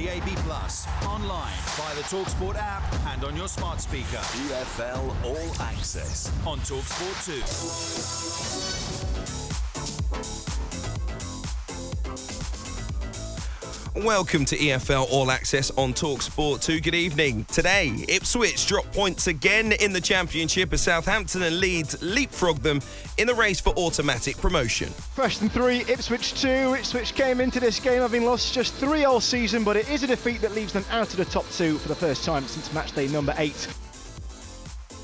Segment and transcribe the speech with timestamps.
[0.00, 4.16] DAB Plus, online, via the Talksport app, and on your smart speaker.
[4.16, 7.26] EFL All Access on Talksport
[9.16, 9.19] 2.
[14.04, 16.80] Welcome to EFL All Access on Talksport 2.
[16.80, 17.44] Good evening.
[17.52, 22.80] Today, Ipswich drop points again in the Championship as Southampton and Leeds leapfrog them
[23.18, 24.90] in the race for automatic promotion.
[25.14, 26.76] Preston 3, Ipswich 2.
[26.78, 30.06] Ipswich came into this game having lost just three all season, but it is a
[30.06, 33.10] defeat that leaves them out of the top two for the first time since matchday
[33.12, 33.68] number 8.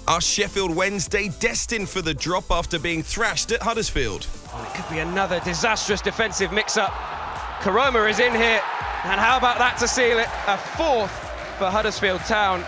[0.08, 4.26] Are Sheffield Wednesday destined for the drop after being thrashed at Huddersfield?
[4.54, 7.15] Oh, it could be another disastrous defensive mix up.
[7.60, 8.60] Koroma is in here,
[9.04, 10.28] and how about that to seal it?
[10.46, 11.10] A fourth
[11.58, 12.62] for Huddersfield Town.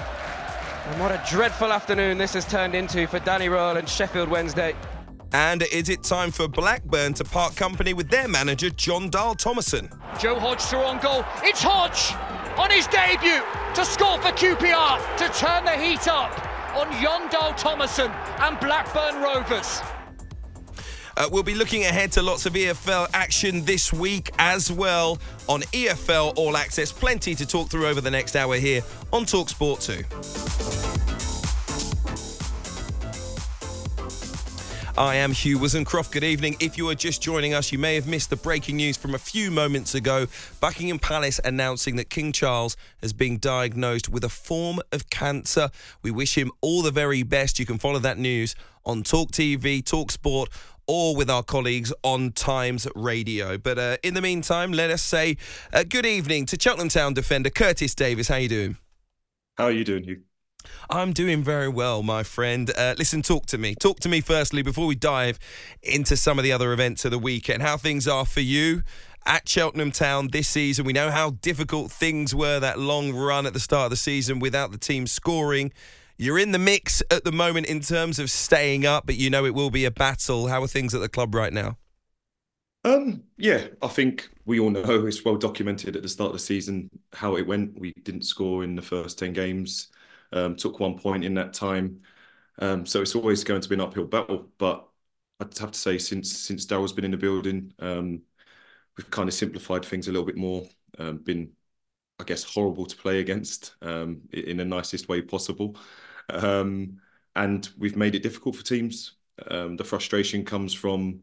[0.87, 4.74] And what a dreadful afternoon this has turned into for Danny Röhl and Sheffield Wednesday.
[5.33, 9.91] And is it time for Blackburn to part company with their manager, Jon Dahl Tomasson?
[10.19, 11.25] Joe Hodge through on goal.
[11.42, 12.14] It's Hodge
[12.59, 13.42] on his debut
[13.75, 16.33] to score for QPR to turn the heat up
[16.75, 19.83] on Jon Dahl Tomasson and Blackburn Rovers.
[21.19, 25.62] Uh, we'll be looking ahead to lots of EFL action this week as well on
[25.72, 26.92] EFL All Access.
[26.92, 30.05] Plenty to talk through over the next hour here on Talksport 2.
[34.97, 36.12] I am Hugh Woozencroft.
[36.12, 36.56] Good evening.
[36.60, 39.19] If you are just joining us, you may have missed the breaking news from a
[39.19, 40.27] few moments ago.
[40.60, 45.70] Buckingham Palace announcing that King Charles has been diagnosed with a form of cancer.
[46.03, 47.58] We wish him all the very best.
[47.58, 50.48] You can follow that news on Talk TV, Talk Sport,
[50.89, 53.58] or with our colleagues on Times Radio.
[53.58, 55.36] But uh, in the meantime, let us say
[55.72, 58.28] uh, good evening to Cheltenham Town defender Curtis Davies.
[58.28, 58.77] How are you doing?
[59.56, 60.22] How are you doing, Hugh?
[60.91, 62.70] I'm doing very well, my friend.
[62.77, 63.75] Uh, listen, talk to me.
[63.75, 65.39] Talk to me firstly before we dive
[65.83, 67.62] into some of the other events of the weekend.
[67.62, 68.83] How things are for you
[69.27, 70.86] at Cheltenham Town this season.
[70.86, 74.39] We know how difficult things were that long run at the start of the season
[74.39, 75.72] without the team scoring.
[76.19, 79.44] You're in the mix at the moment in terms of staying up, but you know
[79.47, 80.48] it will be a battle.
[80.48, 81.78] How are things at the club right now?
[82.84, 86.38] Um, yeah, I think we all know it's well documented at the start of the
[86.38, 87.78] season how it went.
[87.78, 89.88] We didn't score in the first 10 games
[90.32, 92.03] um, took one point in that time.
[92.60, 94.48] Um, so it's always going to be an uphill battle.
[94.59, 94.88] But
[95.41, 98.22] I'd have to say, since since Daryl's been in the building, um,
[98.97, 100.64] we've kind of simplified things a little bit more.
[100.98, 101.53] Um, been,
[102.20, 105.76] I guess, horrible to play against um, in the nicest way possible,
[106.28, 107.00] um,
[107.37, 109.15] and we've made it difficult for teams.
[109.47, 111.22] the frustration comes from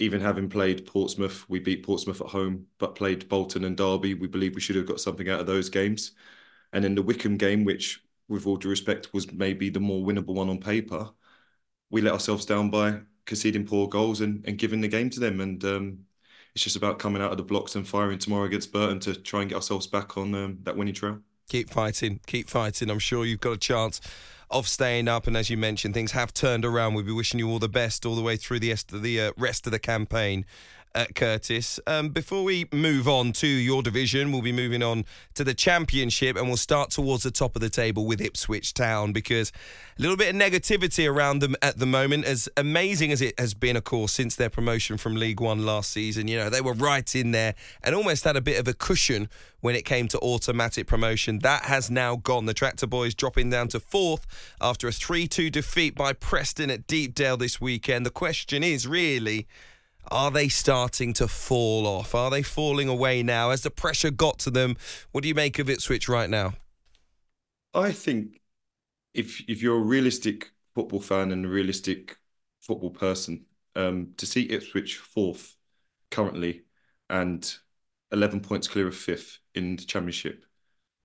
[0.00, 4.14] even having played Portsmouth, we beat Portsmouth at home, but played Bolton and Derby.
[4.14, 6.12] We believe we should have got something out of those games.
[6.72, 10.34] And in the Wycombe game, which with all due respect, was maybe the more winnable
[10.34, 11.10] one on paper.
[11.90, 15.40] We let ourselves down by conceding poor goals and, and giving the game to them.
[15.40, 15.98] And um,
[16.54, 19.42] it's just about coming out of the blocks and firing tomorrow against Burton to try
[19.42, 21.20] and get ourselves back on um, that winning trail.
[21.50, 22.90] Keep fighting, keep fighting.
[22.90, 24.00] I'm sure you've got a chance
[24.52, 25.26] of staying up.
[25.26, 26.94] And as you mentioned, things have turned around.
[26.94, 29.20] We'll be wishing you all the best all the way through the rest of the,
[29.20, 30.46] uh, rest of the campaign
[30.94, 31.78] uh, Curtis.
[31.86, 36.36] Um, before we move on to your division, we'll be moving on to the championship
[36.36, 39.52] and we'll start towards the top of the table with Ipswich Town because
[39.98, 43.54] a little bit of negativity around them at the moment, as amazing as it has
[43.54, 46.28] been, of course, since their promotion from League One last season.
[46.28, 49.28] You know, they were right in there and almost had a bit of a cushion
[49.60, 51.40] when it came to automatic promotion.
[51.40, 52.46] That has now gone.
[52.46, 54.26] The Tractor Boys dropping down to fourth
[54.60, 58.04] after a 3 2 defeat by Preston at Deepdale this weekend.
[58.06, 59.46] The question is really
[60.10, 62.14] are they starting to fall off?
[62.14, 63.50] Are they falling away now?
[63.50, 64.76] Has the pressure got to them?
[65.12, 66.54] What do you make of Ipswich right now?
[67.74, 68.40] I think
[69.14, 72.18] if if you're a realistic football fan and a realistic
[72.60, 75.56] football person, um, to see Ipswich fourth
[76.10, 76.64] currently
[77.10, 77.56] and
[78.12, 80.44] 11 points clear of fifth in the championship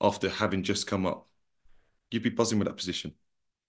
[0.02, 1.30] after having just come up,
[2.12, 3.14] you'd be buzzing with that position.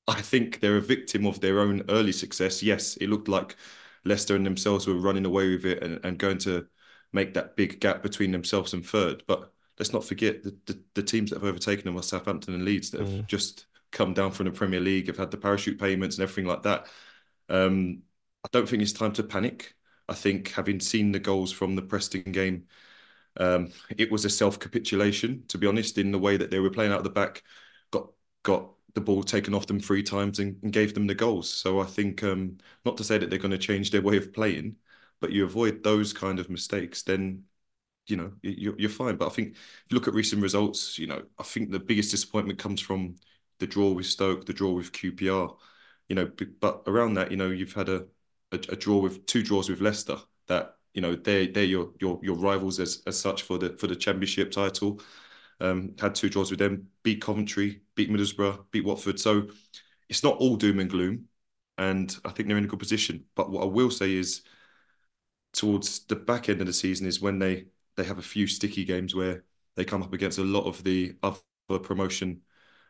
[0.09, 2.63] I think they're a victim of their own early success.
[2.63, 3.57] Yes, it looked like
[4.06, 6.67] Leicester and themselves were running away with it and, and going to
[7.12, 9.22] make that big gap between themselves and third.
[9.27, 12.64] But let's not forget the, the, the teams that have overtaken them are Southampton and
[12.64, 13.26] Leeds that have mm.
[13.26, 16.62] just come down from the Premier League, have had the parachute payments and everything like
[16.62, 16.87] that.
[17.49, 18.03] Um,
[18.44, 19.75] I don't think it's time to panic.
[20.08, 22.64] I think having seen the goals from the Preston game,
[23.38, 26.70] um, it was a self capitulation, to be honest, in the way that they were
[26.70, 27.43] playing out of the back,
[27.91, 28.11] got
[28.43, 31.52] got the ball taken off them three times and, and gave them the goals.
[31.52, 32.56] So I think um,
[32.87, 34.76] not to say that they're going to change their way of playing,
[35.20, 37.44] but you avoid those kind of mistakes, then
[38.06, 39.16] you know you're, you're fine.
[39.16, 42.10] But I think if you look at recent results, you know I think the biggest
[42.10, 43.16] disappointment comes from
[43.58, 45.56] the draw with Stoke, the draw with QPR.
[46.08, 48.06] You know, but around that, you know, you've had a,
[48.52, 50.19] a, a draw with two draws with Leicester.
[50.48, 53.88] That you know they're they're your your your rivals as as such for the for
[53.88, 55.00] the championship title.
[55.58, 59.19] Um, had two draws with them, beat Coventry, beat Middlesbrough, beat Watford.
[59.19, 59.49] So
[60.08, 61.26] it's not all doom and gloom,
[61.79, 63.25] and I think they're in a good position.
[63.35, 64.43] But what I will say is,
[65.53, 67.67] towards the back end of the season is when they
[67.97, 69.44] they have a few sticky games where
[69.75, 71.41] they come up against a lot of the other
[71.82, 72.43] promotion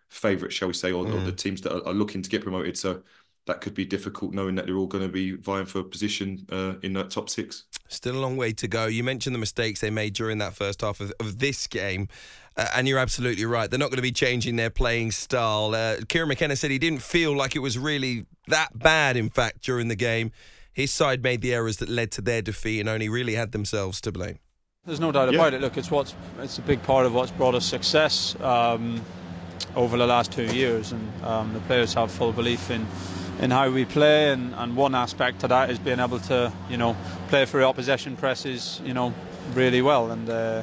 [0.09, 1.15] favourites, shall we say, or, mm.
[1.15, 1.37] or, the mm.
[1.37, 2.77] teams that are, are, looking to get promoted.
[2.77, 3.03] So
[3.47, 6.47] that could be difficult knowing that they're all going to be vying for a position
[6.51, 7.65] uh, in that top six.
[7.89, 8.87] Still a long way to go.
[8.87, 12.09] You mentioned the mistakes they made during that first half of, of this game.
[12.57, 13.69] Uh, and you're absolutely right.
[13.69, 15.75] They're not going to be changing their playing style.
[15.75, 19.63] Uh, Kieran McKenna said he didn't feel like it was really that bad, in fact,
[19.63, 20.33] during the game.
[20.73, 24.01] His side made the errors that led to their defeat and only really had themselves
[24.03, 24.39] to blame.
[24.87, 25.61] There's no doubt about it.
[25.61, 29.05] Look, it's what's it's a big part of what's brought us success um,
[29.75, 32.87] over the last two years, and um, the players have full belief in
[33.41, 36.77] in how we play, and, and one aspect to that is being able to, you
[36.77, 36.97] know,
[37.29, 39.13] play for the opposition presses, you know,
[39.55, 40.11] really well.
[40.11, 40.63] And uh,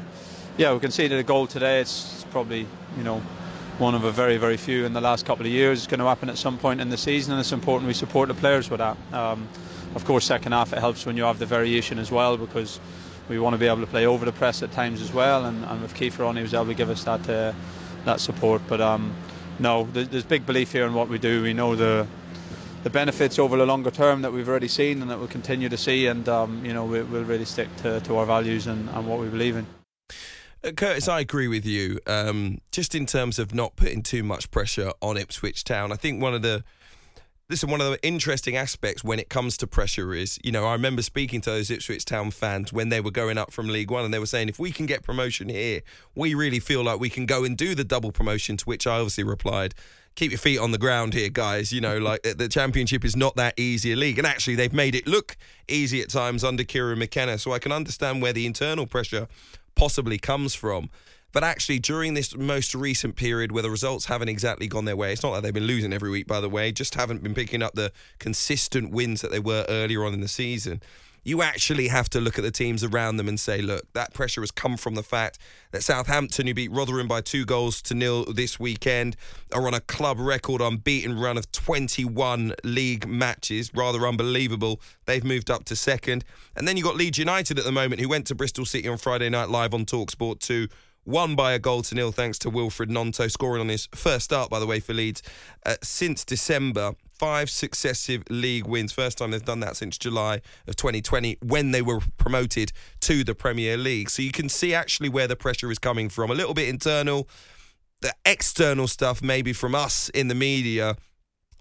[0.58, 1.82] yeah, we conceded a goal today.
[1.82, 2.66] It's, probably,
[2.98, 3.20] you know,
[3.78, 5.80] one of a very, very few in the last couple of years.
[5.80, 8.28] It's going to happen at some point in the season, and it's important we support
[8.28, 8.98] the players with that.
[9.14, 9.48] Um,
[9.94, 12.80] of course, second half it helps when you have the variation as well because
[13.30, 15.46] we want to be able to play over the press at times as well.
[15.46, 17.54] And, and with Kiefer on, he was able to give us that uh,
[18.06, 18.62] that support.
[18.68, 19.14] But um,
[19.60, 21.44] no, there's, there's big belief here in what we do.
[21.44, 22.08] We know the
[22.84, 25.78] the benefits over the longer term that we've already seen and that we'll continue to
[25.78, 26.08] see.
[26.08, 29.20] And um, you know, we, will really stick to, to our values and, and what
[29.20, 29.68] we believe in.
[30.64, 32.00] Curtis, I agree with you.
[32.08, 36.22] Um, just in terms of not putting too much pressure on Ipswich Town, I think
[36.22, 36.64] one of the
[37.50, 40.72] listen, one of the interesting aspects when it comes to pressure is, you know, I
[40.72, 44.06] remember speaking to those Ipswich Town fans when they were going up from League One
[44.06, 45.82] and they were saying, if we can get promotion here,
[46.16, 48.96] we really feel like we can go and do the double promotion, to which I
[48.96, 49.76] obviously replied,
[50.16, 51.74] keep your feet on the ground here, guys.
[51.74, 54.18] You know, like the championship is not that easy a league.
[54.18, 55.36] And actually, they've made it look
[55.68, 57.38] easy at times under Kieran McKenna.
[57.38, 59.28] So I can understand where the internal pressure
[59.76, 60.90] possibly comes from.
[61.32, 65.12] But actually, during this most recent period where the results haven't exactly gone their way,
[65.12, 67.64] it's not like they've been losing every week, by the way, just haven't been picking
[67.64, 70.82] up the consistent wins that they were earlier on in the season
[71.24, 74.42] you actually have to look at the teams around them and say, look, that pressure
[74.42, 75.38] has come from the fact
[75.72, 79.16] that Southampton, who beat Rotherham by two goals to nil this weekend,
[79.54, 83.72] are on a club record unbeaten run of 21 league matches.
[83.74, 84.82] Rather unbelievable.
[85.06, 86.26] They've moved up to second.
[86.56, 88.98] And then you've got Leeds United at the moment, who went to Bristol City on
[88.98, 90.68] Friday night live on Talksport 2
[91.06, 94.50] won by a goal to nil thanks to Wilfried Gnonto scoring on his first start,
[94.50, 95.22] by the way, for Leeds
[95.66, 96.94] uh, since December.
[97.18, 98.92] Five successive league wins.
[98.92, 102.72] First time they've done that since July of 2020 when they were promoted
[103.02, 104.10] to the Premier League.
[104.10, 106.32] So you can see actually where the pressure is coming from.
[106.32, 107.30] A little bit internal.
[108.02, 110.98] The external stuff, maybe from us in the media,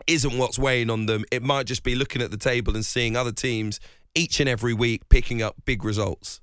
[0.07, 1.25] isn't what's weighing on them.
[1.31, 3.79] It might just be looking at the table and seeing other teams
[4.15, 6.41] each and every week picking up big results.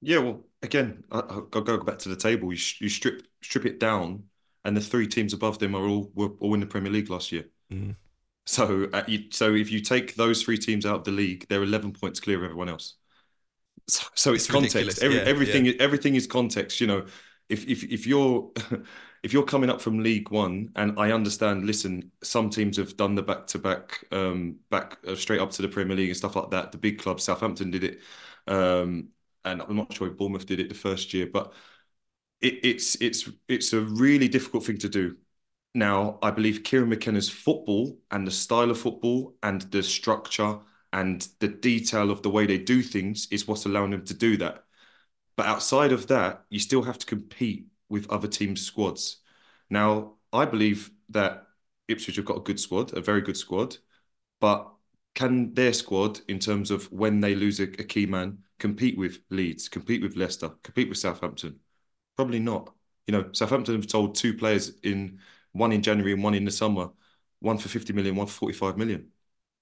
[0.00, 2.52] Yeah, well, again, I, will go back to the table.
[2.52, 4.24] You, you, strip strip it down,
[4.64, 7.32] and the three teams above them are all were all in the Premier League last
[7.32, 7.44] year.
[7.72, 7.96] Mm.
[8.44, 11.62] So, uh, you, so if you take those three teams out of the league, they're
[11.62, 12.94] eleven points clear of everyone else.
[13.88, 15.02] So, so it's, it's context.
[15.02, 15.72] Every, yeah, everything, yeah.
[15.80, 16.80] everything is context.
[16.80, 17.06] You know,
[17.48, 18.50] if if if you're
[19.22, 23.14] if you're coming up from League One, and I understand, listen, some teams have done
[23.14, 26.34] the back to back, um, back uh, straight up to the Premier League and stuff
[26.34, 26.72] like that.
[26.72, 28.00] The big clubs, Southampton did it.
[28.48, 29.08] Um,
[29.44, 31.52] and I'm not sure if Bournemouth did it the first year, but
[32.40, 35.16] it, it's it's it's a really difficult thing to do.
[35.74, 40.58] Now, I believe Kieran McKenna's football and the style of football and the structure
[40.92, 44.36] and the detail of the way they do things is what's allowing them to do
[44.38, 44.64] that.
[45.36, 49.18] But outside of that, you still have to compete with other teams' squads.
[49.70, 51.46] Now, I believe that
[51.88, 53.78] Ipswich have got a good squad, a very good squad,
[54.40, 54.70] but
[55.14, 59.18] can their squad, in terms of when they lose a, a key man, compete with
[59.28, 61.58] Leeds, compete with Leicester, compete with Southampton?
[62.14, 62.72] Probably not.
[63.08, 65.18] You know, Southampton have told two players in
[65.50, 66.90] one in January and one in the summer,
[67.40, 69.08] one for 50 million, one for 45 million.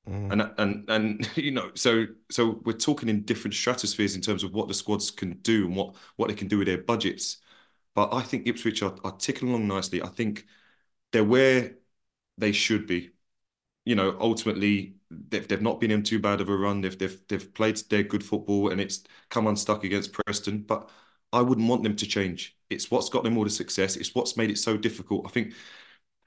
[0.07, 0.33] Mm.
[0.33, 4.53] And and and you know, so so we're talking in different stratospheres in terms of
[4.53, 7.39] what the squads can do and what what they can do with their budgets.
[7.95, 10.03] But I think Ipswich are, are ticking along nicely.
[10.03, 10.47] I think
[11.13, 11.79] they're where
[12.37, 13.13] they should be.
[13.85, 16.81] You know, ultimately they've, they've not been in too bad of a run.
[16.81, 20.63] They've, they've they've played their good football and it's come unstuck against Preston.
[20.63, 20.89] But
[21.33, 22.57] I wouldn't want them to change.
[22.69, 23.97] It's what's got them all the success.
[23.97, 25.27] It's what's made it so difficult.
[25.27, 25.55] I think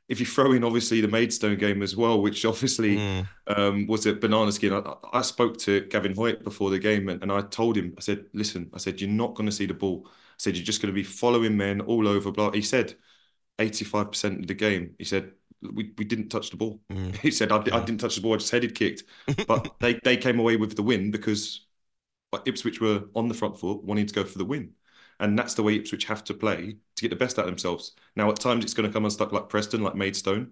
[0.10, 3.28] if you throw in obviously the Maidstone game as well, which obviously mm.
[3.48, 4.74] um, was a banana skin.
[4.74, 8.02] I, I, spoke to Gavin Hoyte before the game and, and I told him, I
[8.02, 10.04] said, listen, I said, you're not going to see the ball.
[10.06, 12.32] I said, you're just going to be following men all over.
[12.32, 12.52] Blah.
[12.52, 12.96] He said,
[13.60, 15.34] 85% of the game, he said,
[15.72, 16.82] we, we didn't touch the ball.
[16.92, 17.16] Mm.
[17.22, 19.04] He said, I, I, didn't touch the ball, I just headed kicked.
[19.48, 21.68] But they, they came away with the win because
[22.46, 24.74] Ipswich were on the front foot, wanting to go for the win.
[25.20, 27.94] and that's the way Ipswich have to play to get the best out of themselves.
[28.16, 30.52] Now, at times it's going to come unstuck like Preston, like Maidstone,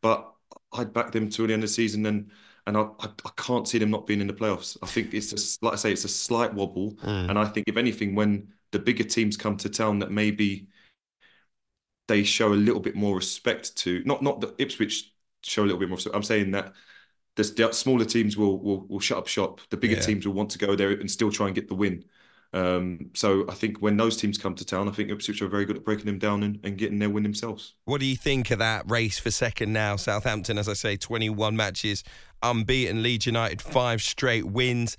[0.00, 0.32] but
[0.72, 2.30] I'd back them to the end of the season and
[2.66, 4.76] and I, I, I, can't see them not being in the playoffs.
[4.82, 7.28] I think it's just like I say, it's a slight wobble, mm.
[7.28, 10.68] and I think if anything, when the bigger teams come to town, that maybe
[12.10, 15.12] they show a little bit more respect to not not the Ipswich
[15.42, 15.98] show a little bit more.
[16.12, 16.72] I'm saying that
[17.36, 19.60] the smaller teams will will will shut up shop.
[19.70, 20.02] The bigger yeah.
[20.02, 22.04] teams will want to go there and still try and get the win.
[22.52, 25.64] Um, so I think when those teams come to town, I think Ipswich are very
[25.64, 27.74] good at breaking them down and, and getting their win themselves.
[27.84, 29.94] What do you think of that race for second now?
[29.94, 32.02] Southampton, as I say, 21 matches
[32.42, 33.04] unbeaten.
[33.04, 34.96] Leeds United, five straight wins.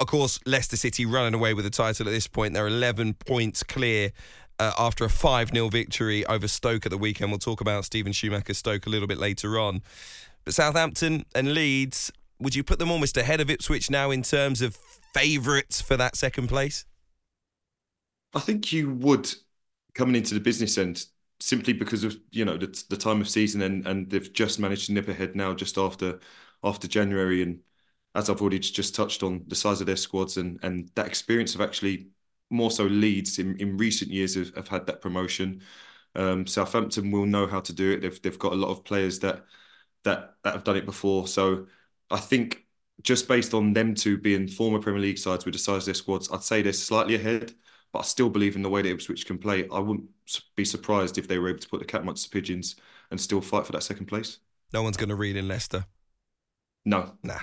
[0.00, 2.52] Of course, Leicester City running away with the title at this point.
[2.52, 4.12] They're 11 points clear
[4.62, 7.30] uh, after a 5 0 victory over Stoke at the weekend.
[7.30, 9.82] We'll talk about Steven Schumacher Stoke a little bit later on.
[10.44, 14.62] But Southampton and Leeds, would you put them almost ahead of Ipswich now in terms
[14.62, 14.76] of
[15.14, 16.84] favourites for that second place?
[18.34, 19.32] I think you would
[19.94, 21.06] coming into the business end
[21.40, 24.86] simply because of you know the, the time of season and and they've just managed
[24.86, 26.20] to nip ahead now just after
[26.62, 27.60] after January and
[28.14, 31.54] as I've already just touched on the size of their squads and and that experience
[31.54, 32.08] of actually
[32.52, 35.62] more so Leeds in, in recent years have, have had that promotion.
[36.14, 38.00] Um, Southampton will know how to do it.
[38.02, 39.44] They've they've got a lot of players that
[40.04, 41.26] that that have done it before.
[41.26, 41.66] So
[42.10, 42.66] I think
[43.02, 45.94] just based on them two being former Premier League sides with the size of their
[45.94, 47.54] squads, I'd say they're slightly ahead.
[47.92, 49.68] But I still believe in the way that Ipswich can play.
[49.70, 50.08] I wouldn't
[50.56, 52.76] be surprised if they were able to put the cat amongst the pigeons
[53.10, 54.38] and still fight for that second place.
[54.72, 55.84] No one's going to read in Leicester.
[56.86, 57.40] No, nah,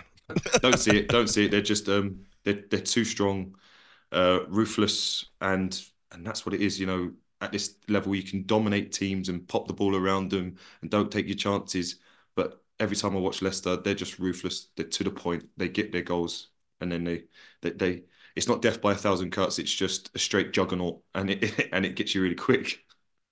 [0.62, 1.08] don't see it.
[1.10, 1.52] Don't see it.
[1.52, 3.56] They're just um, they're they're too strong,
[4.12, 5.80] uh, ruthless, and
[6.12, 6.80] and that's what it is.
[6.80, 7.12] You know,
[7.42, 11.12] at this level, you can dominate teams and pop the ball around them and don't
[11.12, 11.98] take your chances.
[12.36, 14.68] But every time I watch Leicester, they're just ruthless.
[14.76, 15.50] They're to the point.
[15.58, 16.50] They get their goals,
[16.82, 17.26] and then they
[17.62, 18.04] they, they
[18.36, 19.60] it's not death by a thousand cuts.
[19.60, 22.86] It's just a straight juggernaut, and it and it gets you really quick.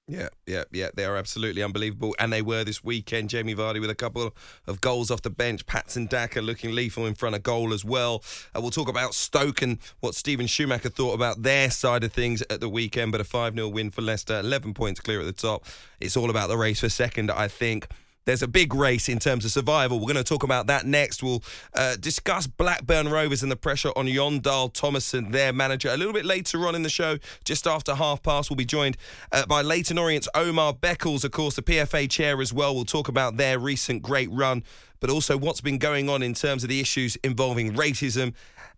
[0.10, 0.88] Yeah, yeah, yeah.
[0.96, 2.16] They are absolutely unbelievable.
[2.18, 3.30] And they were this weekend.
[3.30, 4.34] Jamie Vardy with a couple
[4.66, 5.66] of goals off the bench.
[5.66, 8.24] Patson Daka looking lethal in front of goal as well.
[8.56, 12.42] Uh, we'll talk about Stoke and what Steven Schumacher thought about their side of things
[12.50, 13.12] at the weekend.
[13.12, 15.66] But a 5 0 win for Leicester, 11 points clear at the top.
[16.00, 17.88] It's all about the race for second, I think.
[18.28, 20.00] There's a big race in terms of survival.
[20.00, 21.24] We're going to talk about that next.
[21.24, 21.42] We'll
[21.74, 25.88] uh, discuss Blackburn Rovers and the pressure on Jon Dahl Tomasson, their manager.
[25.88, 28.98] A little bit later on in the show, just after half past, we'll be joined
[29.32, 32.76] uh, by Leyton Orient's Omar Beckles, of course, the PFA chair as well.
[32.76, 34.62] We'll talk about their recent great run,
[35.00, 38.34] but also what's been going on in terms of the issues involving racism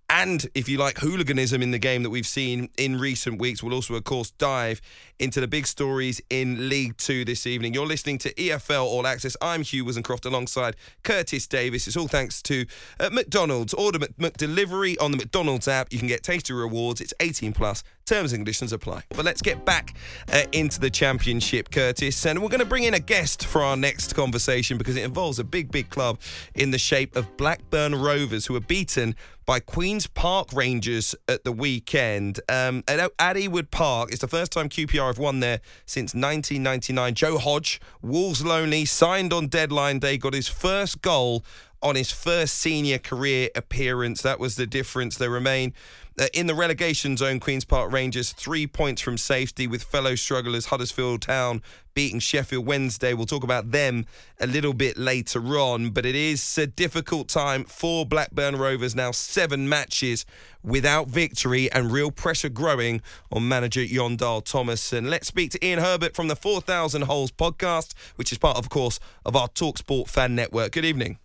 [0.09, 3.61] and, if you like, hooliganism in the game that we've seen in recent weeks.
[3.61, 4.81] We'll also, of course, dive
[5.19, 7.73] into the big stories in League Two this evening.
[7.73, 9.37] You're listening to EFL All Access.
[9.41, 11.87] I'm Hugh Woozencroft alongside Curtis Davies.
[11.87, 12.65] It's all thanks to
[12.99, 13.73] uh, McDonald's.
[13.75, 15.93] Order McDelivery on the McDonald's app.
[15.93, 17.01] You can get tasty rewards.
[17.01, 17.83] It's 18 plus.
[18.09, 19.03] Terms and conditions apply.
[19.09, 19.93] But let's get back
[20.33, 22.25] uh, into the championship, Curtis.
[22.25, 25.37] And we're going to bring in a guest for our next conversation because it involves
[25.37, 26.19] a big, big club
[26.55, 31.51] in the shape of Blackburn Rovers, who were beaten by Queen's Park Rangers at the
[31.51, 32.39] weekend.
[32.49, 37.13] Um, at Ewood Park, it's the first time QPR have won there since 1999.
[37.13, 41.43] Joe Hodge, Wolves loanee, signed on deadline day, got his first goal
[41.81, 44.21] on his first senior career appearance.
[44.21, 45.17] That was the difference.
[45.17, 45.73] They remain
[46.19, 50.65] Uh, in the relegation zone, Queen's Park Rangers, three points from safety with fellow strugglers
[50.65, 51.61] Huddersfield Town
[51.93, 53.13] beating Sheffield Wednesday.
[53.13, 54.05] We'll talk about them
[54.37, 59.11] a little bit later on, but it is a difficult time for Blackburn Rovers now.
[59.11, 60.25] Seven matches
[60.61, 65.09] without victory and real pressure growing on manager Jon Dahl Tomasson.
[65.09, 68.99] Let's speak to Ian Herbert from the 4000 Holes podcast, which is part, of course,
[69.25, 70.73] of our Talksport fan network.
[70.73, 71.19] Good evening.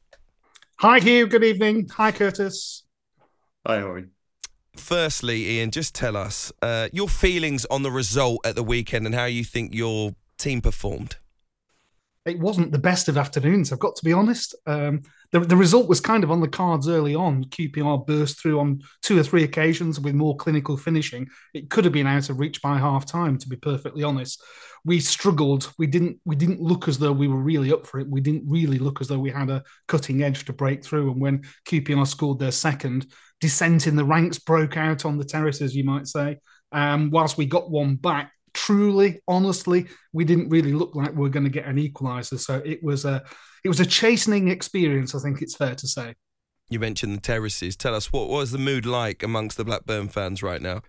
[0.78, 1.26] Hi, Hugh.
[1.26, 1.88] Good evening.
[1.96, 2.84] Hi, Curtis.
[3.66, 4.06] Hi, Ori
[4.76, 9.14] firstly, Ian, just tell us uh, your feelings on the result at the weekend and
[9.14, 11.16] how you think your team performed.
[12.26, 14.54] It wasn't the best of afternoons, I've got to be honest.
[14.66, 15.02] Um,
[15.32, 17.44] the, the result was kind of on the cards early on.
[17.44, 21.28] QPR burst through on two or three occasions with more clinical finishing.
[21.52, 24.42] It could have been out of reach by half time, to be perfectly honest.
[24.86, 25.72] We struggled.
[25.78, 26.18] We didn't.
[26.24, 28.08] We didn't look as though we were really up for it.
[28.08, 31.10] We didn't really look as though we had a cutting edge to break through.
[31.10, 33.06] And when QPR scored their second,
[33.40, 36.38] dissent in the ranks broke out on the terraces, you might say.
[36.72, 41.30] Um, whilst we got one back, truly, honestly, we didn't really look like we are
[41.30, 42.38] going to get an equaliser.
[42.38, 43.22] So it was a
[43.64, 45.14] it was a chastening experience.
[45.14, 46.14] I think it's fair to say.
[46.70, 47.76] You mentioned the terraces.
[47.76, 50.82] Tell us what was the mood like amongst the Blackburn fans right now?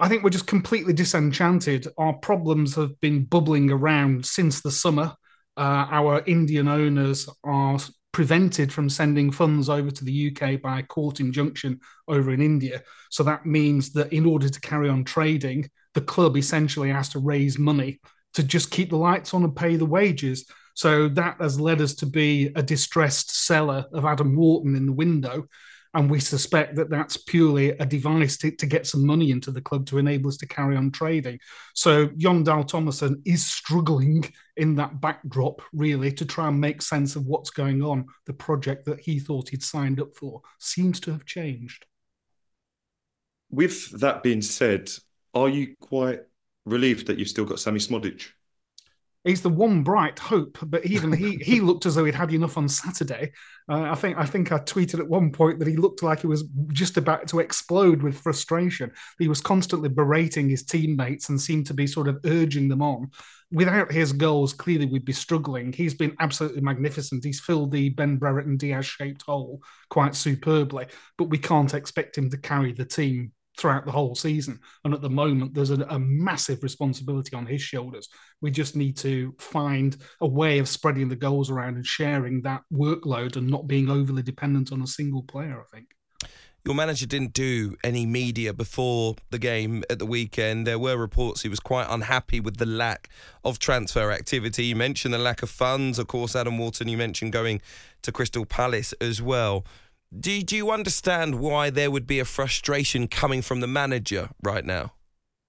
[0.00, 1.88] I think we're just completely disenchanted.
[1.98, 5.14] Our problems have been bubbling around since the summer.
[5.56, 7.78] Uh, our Indian owners are
[8.12, 12.82] prevented from sending funds over to the UK by a court injunction over in India.
[13.10, 17.18] So that means that in order to carry on trading, the club essentially has to
[17.18, 18.00] raise money
[18.34, 20.46] to just keep the lights on and pay the wages.
[20.74, 24.92] So that has led us to be a distressed seller of Adam Wharton in the
[24.92, 25.46] window.
[25.94, 29.60] And we suspect that that's purely a device to, to get some money into the
[29.60, 31.38] club to enable us to carry on trading.
[31.74, 37.16] So Jon Dahl Tomasson is struggling in that backdrop, really, to try and make sense
[37.16, 38.06] of what's going on.
[38.26, 41.86] The project that he thought he'd signed up for seems to have changed.
[43.50, 44.90] With that being said,
[45.32, 46.20] are you quite
[46.66, 48.26] relieved that you've still got Sammie Szmodics?
[49.28, 50.58] He's the one bright hope.
[50.62, 53.32] But even he he looked as though he'd had enough on Saturday.
[53.68, 56.26] Uh, I think I think I tweeted at one point that he looked like he
[56.26, 58.90] was just about to explode with frustration.
[59.18, 63.10] He was constantly berating his teammates and seemed to be sort of urging them on.
[63.50, 65.72] Without his goals, clearly we'd be struggling.
[65.72, 67.24] He's been absolutely magnificent.
[67.24, 72.28] He's filled the Ben Brereton Diaz shaped hole quite superbly, but we can't expect him
[72.30, 74.60] to carry the team throughout the whole season.
[74.84, 78.08] And at the moment, there's a, a, massive responsibility on his shoulders.
[78.40, 82.62] We just need to find a way of spreading the goals around and sharing that
[82.72, 85.88] workload and not being overly dependent on a single player, I think.
[86.64, 90.66] Your manager didn't do any media before the game at the weekend.
[90.66, 93.08] There were reports he was quite unhappy with the lack
[93.42, 94.66] of transfer activity.
[94.66, 95.98] You mentioned the lack of funds.
[95.98, 97.62] Of course, Adam Wharton, you mentioned going
[98.02, 99.64] to Crystal Palace as well.
[100.16, 104.64] Do, do you understand why there would be a frustration coming from the manager right
[104.64, 104.94] now?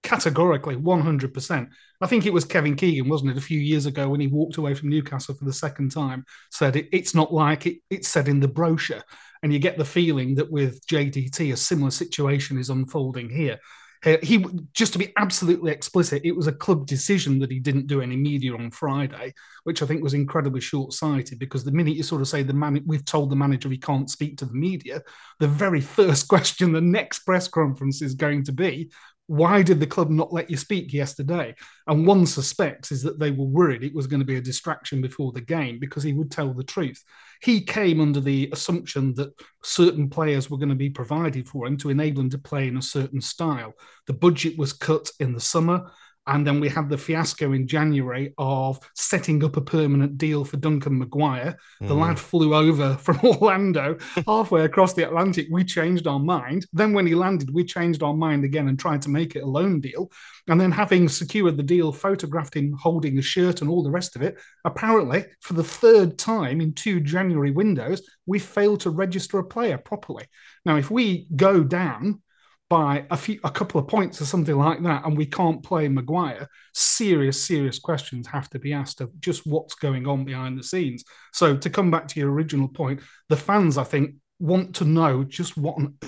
[0.02, 1.68] Categorically, 100%.
[2.00, 4.58] I think it was Kevin Keegan, wasn't it, a few years ago when he walked
[4.58, 8.28] away from Newcastle for the second time, said it, it's not like it, it's said
[8.28, 9.02] in the brochure.
[9.42, 13.58] And you get the feeling that with JDT, a similar situation is unfolding here.
[14.04, 17.86] Uh, he just to be absolutely explicit, it was a club decision that he didn't
[17.86, 21.38] do any media on Friday, which I think was incredibly short-sighted.
[21.38, 24.08] Because the minute you sort of say the man, we've told the manager he can't
[24.08, 25.02] speak to the media,
[25.38, 28.90] the very first question the next press conference is going to be,
[29.30, 31.54] why did the club not let you speak yesterday?
[31.86, 35.00] And one suspects is that they were worried it was going to be a distraction
[35.00, 37.04] before the game because he would tell the truth.
[37.40, 41.76] He came under the assumption that certain players were going to be provided for him
[41.76, 43.74] to enable him to play in a certain style.
[44.08, 45.92] The budget was cut in the summer.
[46.30, 50.58] And then we had the fiasco in January of setting up a permanent deal for
[50.58, 51.56] Duncan McGuire.
[51.80, 52.00] The mm.
[52.00, 55.48] lad flew over from Orlando halfway across the Atlantic.
[55.50, 56.66] We changed our mind.
[56.72, 59.46] Then, when he landed, we changed our mind again and tried to make it a
[59.46, 60.10] loan deal.
[60.46, 64.14] And then, having secured the deal, photographed him holding a shirt and all the rest
[64.14, 69.40] of it, apparently, for the third time in two January windows, we failed to register
[69.40, 70.26] a player properly.
[70.64, 72.22] Now, if we go down,
[72.70, 75.88] by a few a couple of points or something like that and we can't play
[75.88, 80.62] McGuire, serious, serious questions have to be asked of just what's going on behind the
[80.62, 81.04] scenes.
[81.32, 85.24] So to come back to your original point, the fans, I think, want to know
[85.24, 85.98] just what on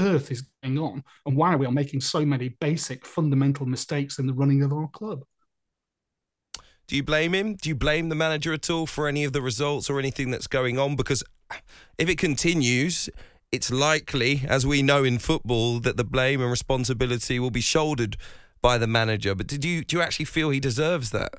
[0.00, 4.26] earth is going on and why we are making so many basic fundamental mistakes in
[4.26, 5.22] the running of our club.
[6.88, 7.54] Do you blame him?
[7.54, 10.48] Do you blame the manager at all for any of the results or anything that's
[10.48, 10.96] going on?
[10.96, 11.22] Because
[11.96, 13.08] if it continues,
[13.52, 18.16] it's likely, as we know in football, that the blame and responsibility will be shouldered
[18.62, 19.34] by the manager.
[19.34, 21.34] But did you do you actually feel he deserves that?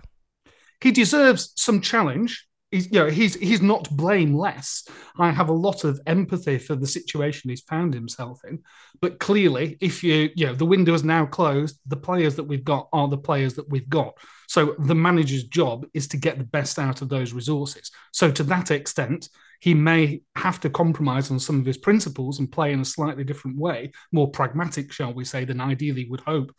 [0.80, 2.48] He deserves some challenge.
[2.70, 4.88] He's, you know, he's he's not blameless.
[5.18, 8.60] I have a lot of empathy for the situation he's found himself in.
[9.02, 12.64] But clearly, if you you know the window is now closed, the players that we've
[12.64, 14.14] got are the players that we've got.
[14.48, 17.90] So the manager's job is to get the best out of those resources.
[18.12, 19.30] So to that extent,
[19.64, 23.24] he may have to compromise on some of his principles and play in a slightly
[23.24, 26.54] different way, more pragmatic, shall we say, than ideally would hope.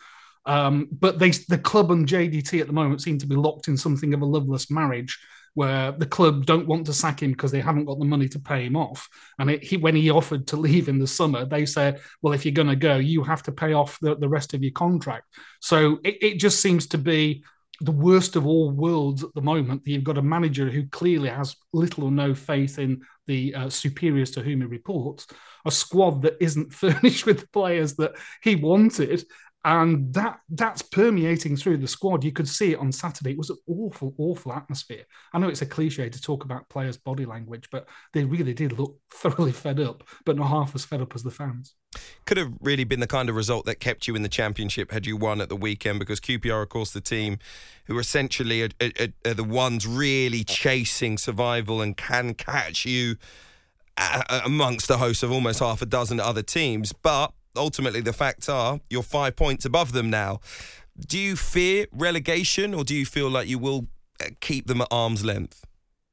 [0.47, 3.77] Um, but they, the club and JDT at the moment seem to be locked in
[3.77, 5.19] something of a loveless marriage
[5.53, 8.39] where the club don't want to sack him because they haven't got the money to
[8.39, 9.07] pay him off.
[9.39, 12.47] And it, he, when he offered to leave in the summer, they said, well, if
[12.47, 15.27] you're going to go, you have to pay off the, the rest of your contract.
[15.61, 17.45] So it, it just seems to be
[17.81, 19.83] the worst of all worlds at the moment.
[19.85, 24.31] You've got a manager who clearly has little or no faith in the uh, superiors
[24.33, 25.27] to whom he reports,
[25.65, 29.25] a squad that isn't furnished with the players that he wanted,
[29.65, 32.23] and that that's permeating through the squad.
[32.23, 33.33] You could see it on Saturday.
[33.33, 35.05] It was an awful, awful atmosphere.
[35.33, 38.79] I know it's a cliche to talk about players' body language, but they really did
[38.79, 41.75] look thoroughly fed up, but not half as fed up as the fans.
[42.25, 45.07] Could have really been the kind of result that kept you in the championship had
[45.07, 47.39] you won at the weekend, because QPR, of course, the team
[47.87, 53.17] who essentially are, are, are the ones really chasing survival and can catch you
[54.45, 58.81] amongst the host of almost half a dozen other teams, but ultimately the facts are
[58.91, 60.41] you're five points above them now.
[60.99, 63.87] Do you fear relegation or do you feel like you will
[64.21, 65.65] uh, keep them at arm's length?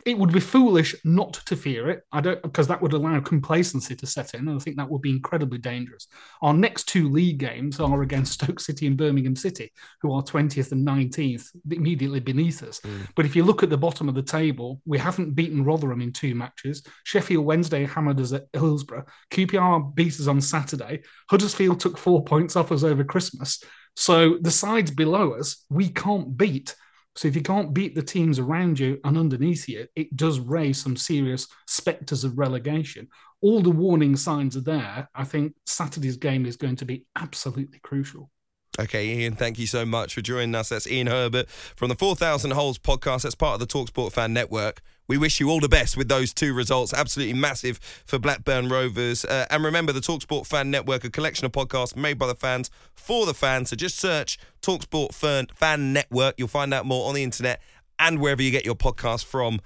[0.06, 2.04] It would be foolish not to fear it.
[2.12, 5.02] I don't because that would allow complacency to set in, and I think that would
[5.02, 6.08] be incredibly dangerous.
[6.42, 10.72] Our next two league games are against Stoke City and Birmingham City, who are 20th
[10.72, 12.80] and 19th, immediately beneath us.
[12.82, 13.08] Mm.
[13.16, 16.12] But if you look at the bottom of the table, we haven't beaten Rotherham in
[16.12, 16.84] two matches.
[17.04, 19.06] Sheffield Wednesday hammered us at Hillsborough.
[19.32, 21.04] QPR beat us on Saturday.
[21.30, 23.64] Huddersfield took four points off us over Christmas.
[23.96, 26.76] So the sides below us, we can't beat.
[27.22, 30.82] So if you can't beat the teams around you and underneath you, it does raise
[30.82, 33.10] some serious spectres of relegation.
[33.42, 35.08] All the warning signs are there.
[35.14, 38.32] I think Saturday's game is going to be absolutely crucial.
[38.80, 40.70] Okay, Ian, thank you so much for joining us.
[40.70, 43.22] That's Ian Herbert from the 4,000 Holes podcast.
[43.22, 44.82] That's part of the Talksport Fan Network.
[45.12, 46.93] We wish you all the best with those two results.
[46.93, 49.26] Absolutely massive for Blackburn Rovers.
[49.26, 52.71] Uh, and remember, the Talksport Fan Network, a collection of podcasts made by the fans
[52.93, 53.71] for the fans.
[53.71, 56.36] So just search Talksport Fan, Fan Network.
[56.38, 57.62] You'll find out more on the internet
[58.00, 59.60] and wherever you get your podcast from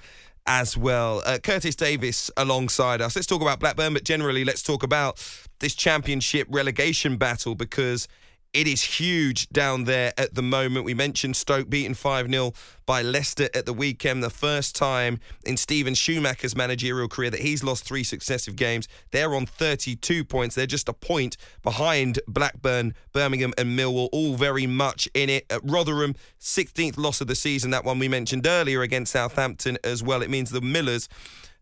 [0.47, 1.21] as well.
[1.23, 3.15] Uh, Curtis Davies alongside us.
[3.15, 5.23] Let's talk about Blackburn, but generally, let's talk about
[5.59, 8.07] this championship relegation battle because
[8.55, 10.85] it is huge down there at the moment.
[10.85, 12.53] We mentioned Stoke beaten 5 0
[12.85, 17.65] by Leicester at the weekend, the first time in Steven Schumacher's managerial career that he's
[17.65, 18.87] lost three successive games.
[19.11, 20.55] They're on 32 points.
[20.55, 25.45] They're just a point behind Blackburn, Birmingham, and Millwall, all very much in it.
[25.49, 30.01] At Rotherham, 16th loss of the season, that one we mentioned earlier against Southampton as
[30.01, 30.21] well.
[30.21, 31.09] It means the Millers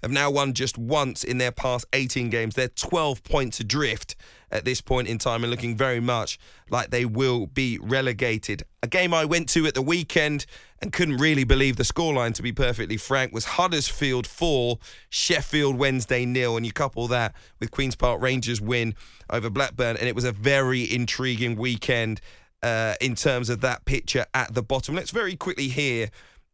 [0.04, 2.56] have now won just once in their past 18 games.
[2.56, 4.16] They're 12 points adrift
[4.52, 6.38] at this point in time and looking very much
[6.70, 8.64] like they will be relegated.
[8.84, 10.46] A game I went to at the weekend
[10.82, 14.78] and couldn't really believe the scoreline, to be perfectly frank, was Huddersfield 4,
[15.10, 16.58] Sheffield Wednesday nil.
[16.58, 18.96] And you couple that with Queen's Park Rangers win
[19.30, 22.20] over Blackburn, and it was a very intriguing weekend
[22.62, 24.96] uh, in terms of that picture at the bottom.
[24.96, 26.10] Let's very quickly hear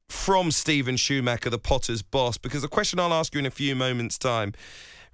[0.10, 3.76] from Steven Schumacher, the Potters boss, because the question I'll ask you in a few
[3.76, 4.54] moments' time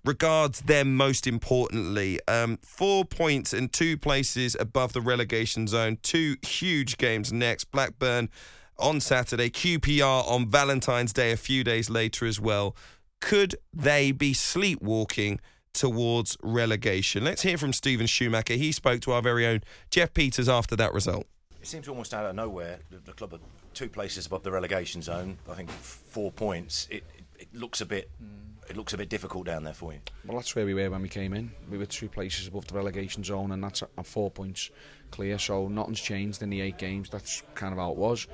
[0.06, 2.20] regards them most importantly.
[2.28, 5.98] Um, four points and two places above the relegation zone.
[6.02, 7.66] Two huge games next.
[7.66, 8.30] Blackburn
[8.78, 12.76] on Saturday, QPR on Valentine's Day a few days later as well.
[13.20, 15.40] Could they be sleepwalking?
[15.74, 17.26] Towards relegation.
[17.26, 18.54] Let's hear from Steven Schumacher.
[18.54, 19.60] He spoke to our very own
[19.92, 21.26] Jeff Peters after that result.
[21.60, 22.80] It seems almost out of nowhere.
[22.90, 23.40] The, the club are
[23.76, 25.38] two places above the relegation zone.
[25.50, 26.88] I think four points.
[26.90, 28.10] It, it, it looks a bit.
[28.24, 30.00] Mm it looks a bit difficult down there for you.
[30.26, 31.52] Well, that's where we were when we came in.
[31.70, 34.72] We were two places above the relegation zone, and that's at four points
[35.12, 35.38] clear.
[35.38, 37.10] So nothing's changed in the eight games.
[37.10, 38.28] That's kind of how it was.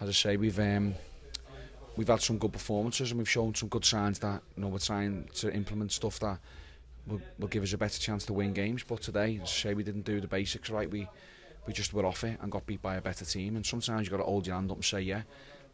[0.00, 0.94] As I say, we've um,
[1.96, 4.78] we've had some good performances, and we've shown some good signs that you know we're
[4.78, 6.38] trying to implement stuff that
[7.06, 8.84] will, will give us a better chance to win games.
[8.84, 10.90] But today, as I say, we didn't do the basics right.
[10.90, 11.08] We
[11.68, 13.54] we just were off it and got beat by a better team.
[13.54, 15.20] And sometimes you've got to hold your hand up and say, yeah,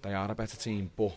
[0.03, 1.13] they are a better team, but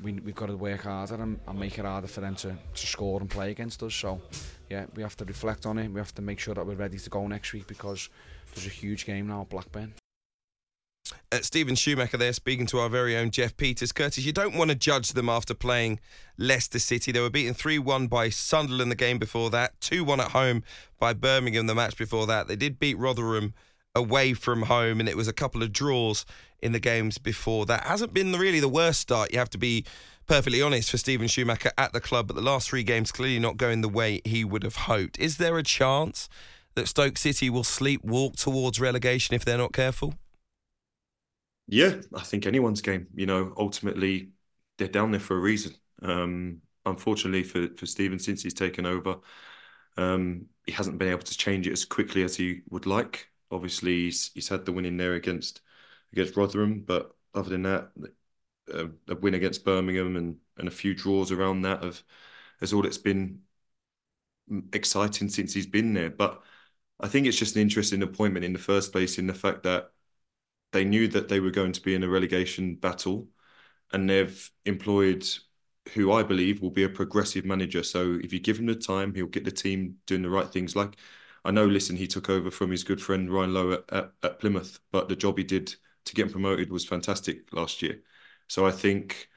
[0.00, 2.86] we, we've got to work harder and, and make it harder for them to, to
[2.86, 3.92] score and play against us.
[3.92, 4.20] So,
[4.70, 5.88] yeah, we have to reflect on it.
[5.88, 8.08] We have to make sure that we're ready to go next week because
[8.54, 9.92] there's a huge game now, at Blackburn.
[11.32, 13.90] Uh, Steven Schumacher there speaking to our very own Jeff Peters.
[13.90, 15.98] Curtis, you don't want to judge them after playing
[16.38, 17.10] Leicester City.
[17.10, 20.62] They were beaten 3 1 by Sunderland the game before that, 2 1 at home
[21.00, 22.46] by Birmingham the match before that.
[22.46, 23.52] They did beat Rotherham
[23.96, 26.24] away from home, and it was a couple of draws
[26.60, 27.66] in the games before.
[27.66, 29.32] That hasn't been really the worst start.
[29.32, 29.84] You have to be
[30.26, 33.56] perfectly honest for Steven Schumacher at the club, but the last three games clearly not
[33.56, 35.18] going the way he would have hoped.
[35.18, 36.28] Is there a chance
[36.74, 40.14] that Stoke City will sleepwalk towards relegation if they're not careful?
[41.68, 43.08] Yeah, I think anyone's game.
[43.14, 44.30] You know, ultimately
[44.78, 45.74] they're down there for a reason.
[46.02, 49.16] Um, unfortunately for for Steven, since he's taken over,
[49.96, 53.30] um, he hasn't been able to change it as quickly as he would like.
[53.50, 55.60] Obviously, he's, he's had the win in there against
[56.12, 57.90] against Rotherham, but other than that,
[58.72, 62.02] a, a win against Birmingham and and a few draws around that have
[62.60, 63.42] has all that's been
[64.72, 66.10] exciting since he's been there.
[66.10, 66.42] But
[67.00, 69.92] I think it's just an interesting appointment in the first place in the fact that
[70.72, 73.28] they knew that they were going to be in a relegation battle,
[73.92, 75.26] and they've employed
[75.94, 77.82] who I believe will be a progressive manager.
[77.82, 80.76] So if you give him the time, he'll get the team doing the right things.
[80.76, 80.96] Like
[81.46, 84.40] I know, listen, he took over from his good friend Ryan Lowe at, at, at
[84.40, 85.72] Plymouth, but the job he did
[86.06, 88.00] to get him promoted was fantastic last year.
[88.48, 89.28] So I think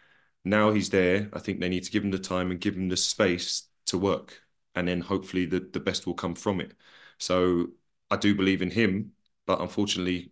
[0.43, 1.29] now he's there.
[1.33, 3.99] I think they need to give him the time and give him the space to
[3.99, 4.41] work,
[4.73, 6.73] and then hopefully the the best will come from it.
[7.19, 7.67] So
[8.09, 9.11] I do believe in him,
[9.45, 10.31] but unfortunately,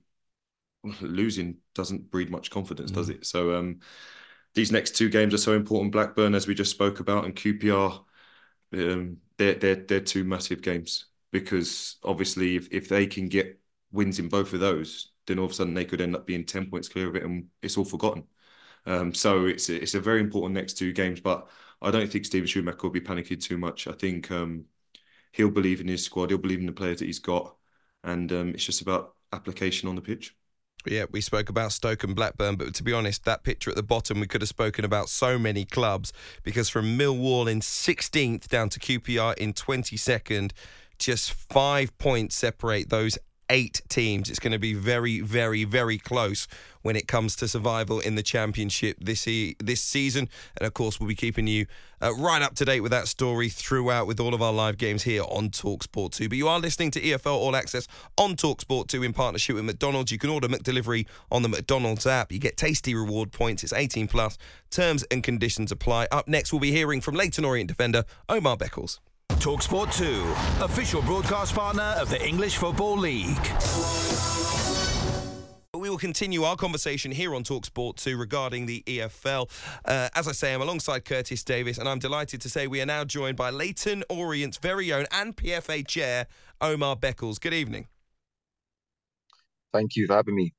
[1.02, 2.96] losing doesn't breed much confidence, mm.
[2.96, 3.26] does it?
[3.26, 3.82] So um,
[4.56, 5.92] these next two games are so important.
[5.92, 8.04] Blackburn, as we just spoke about, and QPR,
[8.74, 13.60] um, they're they're they're two massive games because obviously if, if they can get
[13.92, 16.46] wins in both of those, then all of a sudden they could end up being
[16.46, 18.24] 10 points clear of it and it's all forgotten.
[18.86, 21.20] Um, so it's it's a very important next two games.
[21.20, 21.50] But
[21.82, 23.88] I don't think Steven Schumacher will be panicking too much.
[23.88, 24.66] I think um,
[25.34, 26.30] he'll believe in his squad.
[26.30, 27.56] He'll believe in the players that he's got,
[28.04, 30.36] and um, it's just about application on the pitch.
[30.86, 33.84] Yeah, we spoke about Stoke and Blackburn, but to be honest, that picture at the
[33.84, 36.14] bottom, we could have spoken about so many clubs
[36.44, 40.52] because from Millwall in 16th down to QPR in 22nd,
[40.98, 43.18] just five points separate those
[43.50, 44.30] eight teams.
[44.30, 46.48] It's going to be very, very, very close
[46.82, 50.30] when it comes to survival in the championship this e- this season.
[50.58, 51.66] And of course, we'll be keeping you
[52.02, 55.04] uh, right up to date with that story throughout with all of our live games
[55.04, 56.30] here on Talksport 2.
[56.30, 60.12] But you are listening to EFL All Access on Talksport 2 in partnership with McDonald's.
[60.12, 62.32] You can order McDelivery on the McDonald's app.
[62.32, 63.64] You get tasty reward points.
[63.64, 64.38] It's 18 plus.
[64.70, 66.08] Terms and conditions apply.
[66.12, 69.00] Up next, we'll be hearing from Leyton Orient defender Omar Beckles.
[69.42, 73.38] Talksport 2, official broadcast partner of the English Football League.
[75.76, 79.48] We will continue our conversation here on Talksport 2 regarding the EFL.
[79.86, 82.86] Uh, as I say, I'm alongside Curtis Davies, and I'm delighted to say we are
[82.88, 86.26] now joined by Leyton Orient's very own and PFA chair,
[86.60, 87.40] Omar Beckles.
[87.40, 87.88] Good evening.
[89.72, 90.54] Thank you for having me.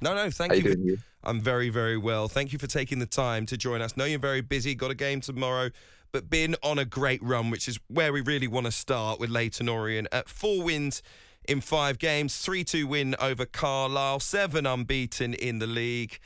[0.00, 0.64] No, no, thank How you.
[0.64, 0.98] you for- you?
[1.26, 2.28] I'm very, very well.
[2.28, 3.96] Thank you for taking the time to join us.
[3.96, 5.70] Know you're very busy, got a game tomorrow,
[6.14, 9.30] but been on a great run, which is where we really want to start with
[9.30, 10.06] Leyton Orient.
[10.12, 11.02] At four wins
[11.48, 16.20] in five games, 3 2 win over Carlisle, seven unbeaten in the league.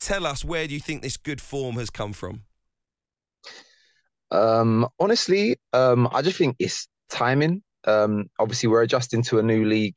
[0.00, 2.44] Tell us, where do you think this good form has come from?
[4.30, 7.62] Um, honestly, um, I just think it's timing.
[7.86, 9.96] Um, obviously, we're adjusting to a new league.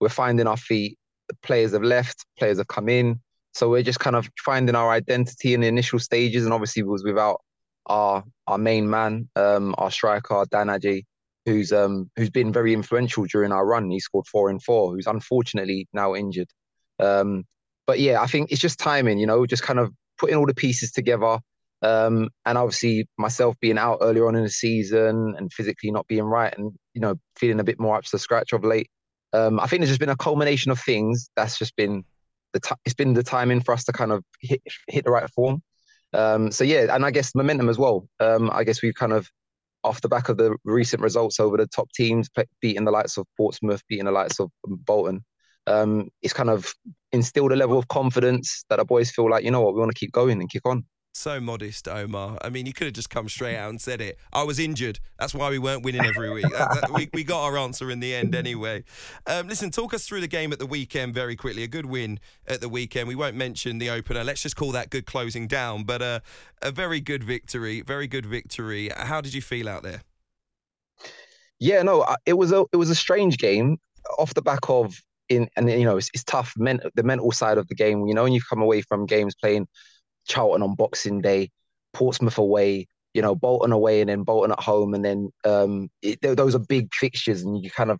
[0.00, 0.96] We're finding our feet.
[1.42, 3.20] Players have left, players have come in.
[3.52, 6.44] So we're just kind of finding our identity in the initial stages.
[6.44, 7.42] And obviously, it was without
[7.90, 11.04] our our main man, um, our striker Dan Agyei,
[11.44, 13.90] who's um who's been very influential during our run.
[13.90, 14.94] He scored four in four.
[14.94, 16.48] Who's unfortunately now injured.
[16.98, 17.44] Um,
[17.86, 19.18] but yeah, I think it's just timing.
[19.18, 21.38] You know, just kind of putting all the pieces together.
[21.82, 26.24] Um, and obviously myself being out earlier on in the season and physically not being
[26.24, 28.88] right and you know feeling a bit more up to scratch of late.
[29.32, 32.04] Um, I think there's just been a culmination of things that's just been
[32.52, 35.30] the t- it's been the timing for us to kind of hit hit the right
[35.30, 35.62] form.
[36.12, 38.08] Um, so yeah, and I guess momentum as well.
[38.18, 39.28] Um, I guess we've kind of
[39.84, 42.28] off the back of the recent results over the top teams,
[42.60, 45.24] beating the likes of Portsmouth, beating the likes of Bolton.
[45.66, 46.74] Um, it's kind of
[47.12, 49.92] instilled a level of confidence that our boys feel like you know what we want
[49.92, 50.84] to keep going and kick on.
[51.12, 52.38] So modest, Omar.
[52.40, 54.16] I mean, you could have just come straight out and said it.
[54.32, 55.00] I was injured.
[55.18, 56.46] That's why we weren't winning every week.
[56.94, 58.84] We, we got our answer in the end anyway.
[59.26, 61.64] Um, listen, talk us through the game at the weekend very quickly.
[61.64, 63.08] A good win at the weekend.
[63.08, 64.22] We won't mention the opener.
[64.22, 65.82] Let's just call that good closing down.
[65.82, 66.20] But uh,
[66.62, 67.80] a very good victory.
[67.80, 68.90] Very good victory.
[68.96, 70.02] How did you feel out there?
[71.58, 73.78] Yeah, no, it was a it was a strange game
[74.18, 74.94] off the back of
[75.28, 78.06] in and you know it's, it's tough men, the mental side of the game.
[78.06, 79.66] You know, when you come away from games playing
[80.26, 81.50] Charlton on Boxing Day,
[81.92, 86.20] Portsmouth away, you know, Bolton away, and then Bolton at home, and then um, it,
[86.22, 87.98] th- those are big fixtures, and you kind of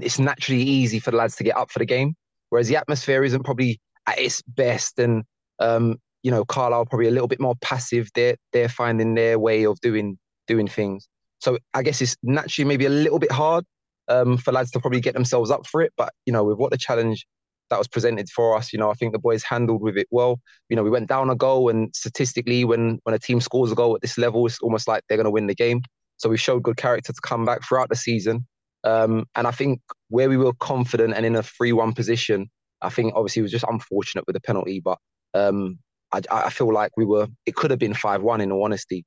[0.00, 2.14] it's naturally easy for the lads to get up for the game.
[2.50, 5.24] Whereas the atmosphere isn't probably at its best, and
[5.58, 8.08] um, you know, Carlisle probably a little bit more passive.
[8.14, 11.08] They're they're finding their way of doing doing things.
[11.40, 13.64] So I guess it's naturally maybe a little bit hard
[14.08, 15.92] um, for lads to probably get themselves up for it.
[15.96, 17.26] But you know, with what the challenge
[17.70, 20.40] that was presented for us, you know, I think the boys handled with it well.
[20.68, 23.74] You know, we went down a goal, and statistically, when when a team scores a
[23.74, 25.82] goal at this level, it's almost like they're going to win the game.
[26.16, 28.46] So we showed good character to come back throughout the season.
[28.84, 32.50] Um, and I think where we were confident and in a three-one position,
[32.82, 34.98] I think obviously it was just unfortunate with the penalty, but
[35.34, 35.78] um,
[36.12, 37.28] I, I feel like we were.
[37.46, 39.04] It could have been five-one in all honesty.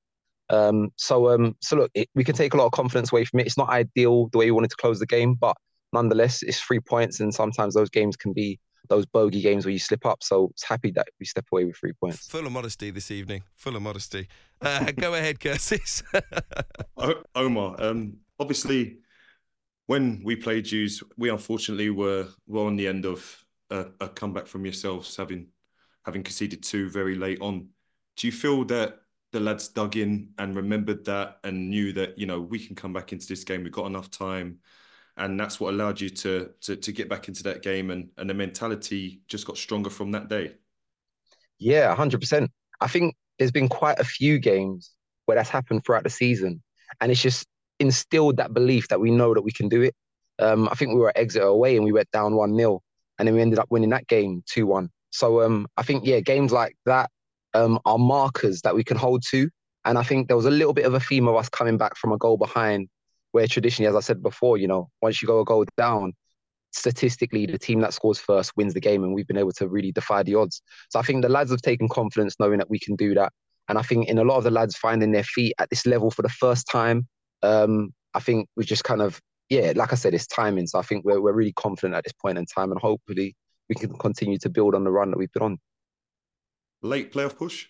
[0.49, 3.39] Um, so um, so look, it, we can take a lot of confidence away from
[3.39, 3.47] it.
[3.47, 5.55] It's not ideal the way we wanted to close the game, but
[5.93, 9.79] nonetheless, it's three points, and sometimes those games can be those bogey games where you
[9.79, 10.23] slip up.
[10.23, 12.27] So it's happy that we step away with three points.
[12.27, 13.43] Full of modesty this evening.
[13.55, 14.27] Full of modesty.
[14.61, 16.03] Uh, go ahead, Curtis.
[17.35, 18.99] Omar, um, obviously,
[19.87, 24.47] when we played yous, we unfortunately were were on the end of a, a comeback
[24.47, 25.47] from yourselves, having
[26.05, 27.67] having conceded two very late on.
[28.17, 28.99] Do you feel that
[29.31, 32.93] the lads dug in and remembered that and knew that you know we can come
[32.93, 33.63] back into this game?
[33.63, 34.59] We've got enough time,
[35.21, 38.29] and that's what allowed you to to to get back into that game, and and
[38.29, 40.53] the mentality just got stronger from that day.
[41.59, 42.51] Yeah, hundred percent.
[42.81, 44.91] I think there's been quite a few games
[45.25, 46.61] where that's happened throughout the season,
[46.99, 47.47] and it's just
[47.79, 49.95] instilled that belief that we know that we can do it.
[50.39, 52.81] Um, I think we were at Exeter away and we went down one 0
[53.19, 54.89] and then we ended up winning that game two one.
[55.11, 57.11] So um, I think yeah, games like that
[57.53, 59.49] um, are markers that we can hold to,
[59.85, 61.95] and I think there was a little bit of a theme of us coming back
[61.95, 62.89] from a goal behind,
[63.31, 66.13] where traditionally, as I said before, you know, once you go a goal down,
[66.71, 69.91] statistically the team that scores first wins the game, and we've been able to really
[69.91, 70.61] defy the odds.
[70.89, 73.31] So I think the lads have taken confidence knowing that we can do that.
[73.69, 76.11] And I think in a lot of the lads finding their feet at this level
[76.11, 77.07] for the first time,
[77.43, 80.65] um, I think we just kind of yeah, like I said, it's timing.
[80.65, 83.35] So I think we're we're really confident at this point in time, and hopefully
[83.67, 85.57] we can continue to build on the run that we've been on.
[86.81, 87.67] Late playoff push.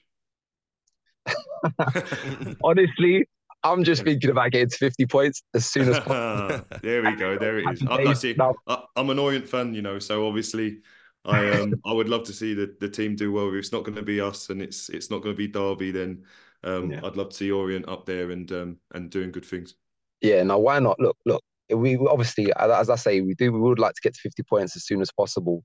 [2.64, 3.28] Honestly,
[3.64, 6.66] I'm just thinking about getting to 50 points as soon as possible.
[6.82, 7.38] there we go.
[7.38, 7.84] There it is.
[7.90, 10.80] I, I see, I, am an Orient fan, you know, so obviously
[11.26, 13.50] I um I would love to see the, the team do well.
[13.50, 15.92] If it's not going to be us and it's it's not going to be Derby,
[15.92, 16.24] then
[16.64, 17.02] um yeah.
[17.04, 19.76] I'd love to see Orient up there and um and doing good things.
[20.22, 21.00] Yeah, now why not?
[21.00, 21.44] Look, look,
[21.74, 24.76] we obviously, as I say, we do we would like to get to 50 points
[24.76, 25.64] as soon as possible,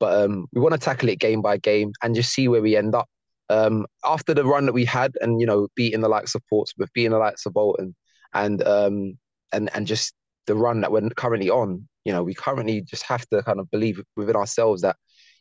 [0.00, 2.76] but um we want to tackle it game by game and just see where we
[2.76, 3.08] end up
[3.48, 6.92] um, after the run that we had, and you know, beating the likes of Portsmouth,
[6.94, 7.94] beating the likes of Bolton,
[8.32, 9.18] and um,
[9.52, 10.14] and and just
[10.46, 13.70] the run that we're currently on, you know, we currently just have to kind of
[13.70, 14.96] believe within ourselves that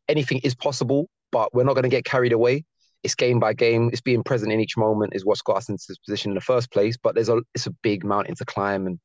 [0.07, 2.63] anything is possible, but we're not going to get carried away.
[3.03, 3.89] It's game by game.
[3.91, 6.41] It's being present in each moment is what's got us into this position in the
[6.41, 6.95] first place.
[6.95, 8.99] But there's a it's a big mountain to climb, and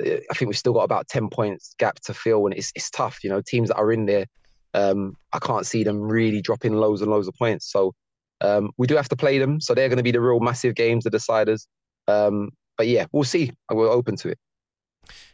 [0.00, 2.90] uh, I think we've still got about ten points gap to fill, and it's it's
[2.90, 3.24] tough.
[3.24, 4.26] You know, teams that are in there,
[4.74, 7.72] um, I can't see them really dropping loads and loads of points.
[7.72, 7.92] So
[8.40, 10.74] um, we do have to play them, so they're going to be the real massive
[10.74, 11.66] games, the deciders.
[12.08, 13.52] Um, but yeah, we'll see.
[13.70, 14.38] We're open to it.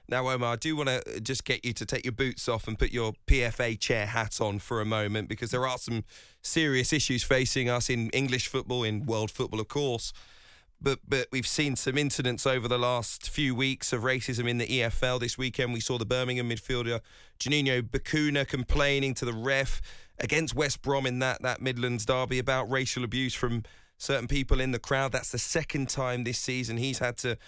[0.08, 2.78] Now, Omar, I do want to just get you to take your boots off and
[2.78, 6.04] put your PFA chair hat on for a moment because there are some
[6.42, 10.12] serious issues facing us in English football, in world football, of course.
[10.80, 14.66] But but we've seen some incidents over the last few weeks of racism in the
[14.66, 15.18] EFL.
[15.18, 17.00] This weekend, we saw the Birmingham midfielder
[17.40, 19.80] Juninho Bacuna complaining to the ref
[20.18, 23.62] against West Brom in that that Midlands derby about racial abuse from
[23.98, 25.12] certain people in the crowd.
[25.12, 27.38] That's the second time this season he's had to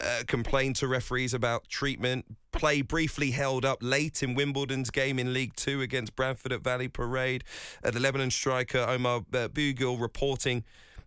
[0.00, 2.24] uh, complain to referees about treatment.
[2.52, 6.88] Play briefly held up late in Wimbledon's game in League Two against Bradford at Valley
[6.88, 7.44] Parade.
[7.82, 10.64] Uh, the Lebanon striker Omar Bugiel reporting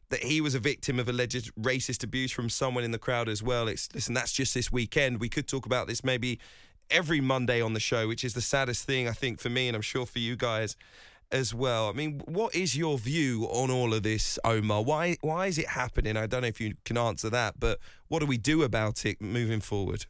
[0.10, 3.42] that he was a victim of alleged racist abuse from someone in the crowd as
[3.42, 3.68] well.
[3.68, 5.20] It's listen, that's just this weekend.
[5.20, 6.40] We could talk about this maybe
[6.90, 9.76] every Monday on the show, which is the saddest thing, I think, for me, and
[9.76, 10.76] I'm sure for you guys
[11.32, 11.90] as well.
[11.90, 14.84] I mean, what is your view on all of this, Omar?
[14.84, 16.16] Why why is it happening?
[16.16, 19.20] I don't know if you can answer that, but what do we do about it
[19.20, 20.06] moving forward?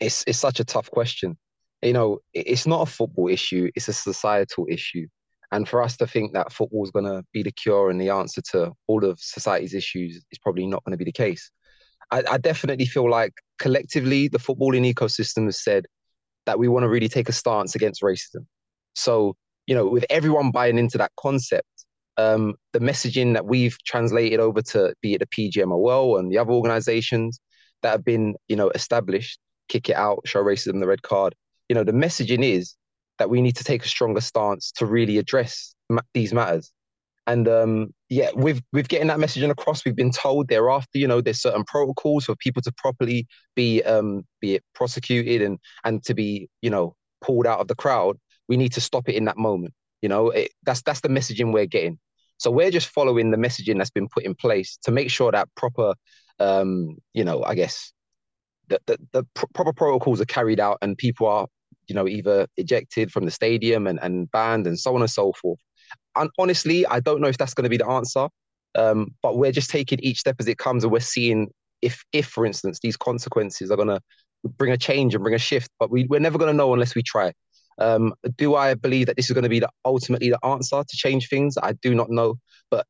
[0.00, 1.36] It's it's such a tough question.
[1.82, 5.06] You know, it's not a football issue; it's a societal issue.
[5.52, 8.10] And for us to think that football is going to be the cure and the
[8.10, 11.50] answer to all of society's issues is probably not going to be the case.
[12.10, 15.86] I, I definitely feel like collectively the footballing ecosystem has said
[16.46, 18.46] that we want to really take a stance against racism.
[18.94, 19.36] So,
[19.66, 21.68] you know, with everyone buying into that concept,
[22.16, 26.52] um, the messaging that we've translated over to be it the PGMOL and the other
[26.52, 27.40] organizations
[27.82, 29.38] that have been, you know, established,
[29.68, 31.34] kick it out, show racism the red card.
[31.68, 32.76] You know, the messaging is
[33.18, 36.72] that we need to take a stronger stance to really address ma- these matters.
[37.26, 41.20] And um, yeah, with with getting that messaging across, we've been told thereafter, you know,
[41.20, 46.14] there's certain protocols for people to properly be um, be it prosecuted and and to
[46.14, 48.16] be, you know, pulled out of the crowd.
[48.46, 49.74] We need to stop it in that moment.
[50.00, 51.98] You know, it, that's that's the messaging we're getting.
[52.36, 55.48] So we're just following the messaging that's been put in place to make sure that
[55.56, 55.94] proper,
[56.38, 57.92] um, you know, I guess
[58.68, 61.48] the, the, the pr- proper protocols are carried out and people are,
[61.88, 65.32] you know, either ejected from the stadium and, and banned and so on and so
[65.32, 65.58] forth
[66.16, 68.28] and honestly, I don't know if that's going to be the answer.
[68.76, 71.50] Um, but we're just taking each step as it comes, and we're seeing
[71.82, 74.00] if, if for instance, these consequences are going to
[74.44, 75.70] bring a change and bring a shift.
[75.78, 77.32] But we, we're never going to know unless we try.
[77.78, 80.96] Um, do I believe that this is going to be the, ultimately the answer to
[80.96, 81.56] change things?
[81.62, 82.36] I do not know,
[82.70, 82.86] but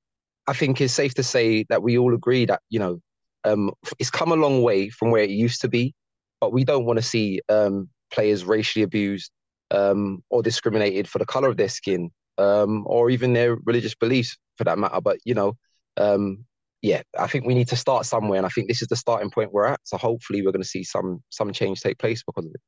[0.46, 3.00] I think it's safe to say that we all agree that you know
[3.44, 5.94] um, it's come a long way from where it used to be,
[6.40, 9.30] but we don't want to see um, players racially abused
[9.70, 14.36] um, or discriminated for the color of their skin um, or even their religious beliefs
[14.56, 15.00] for that matter.
[15.00, 15.56] But you know,
[15.96, 16.44] um,
[16.82, 19.30] yeah, I think we need to start somewhere, and I think this is the starting
[19.30, 19.80] point we're at.
[19.84, 22.60] So hopefully, we're going to see some some change take place because of it.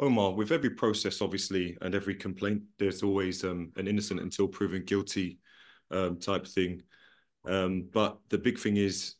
[0.00, 4.84] Omar, with every process, obviously, and every complaint, there's always um, an innocent until proven
[4.84, 5.40] guilty
[5.90, 6.82] um, type thing.
[7.44, 9.16] Um, but the big thing is,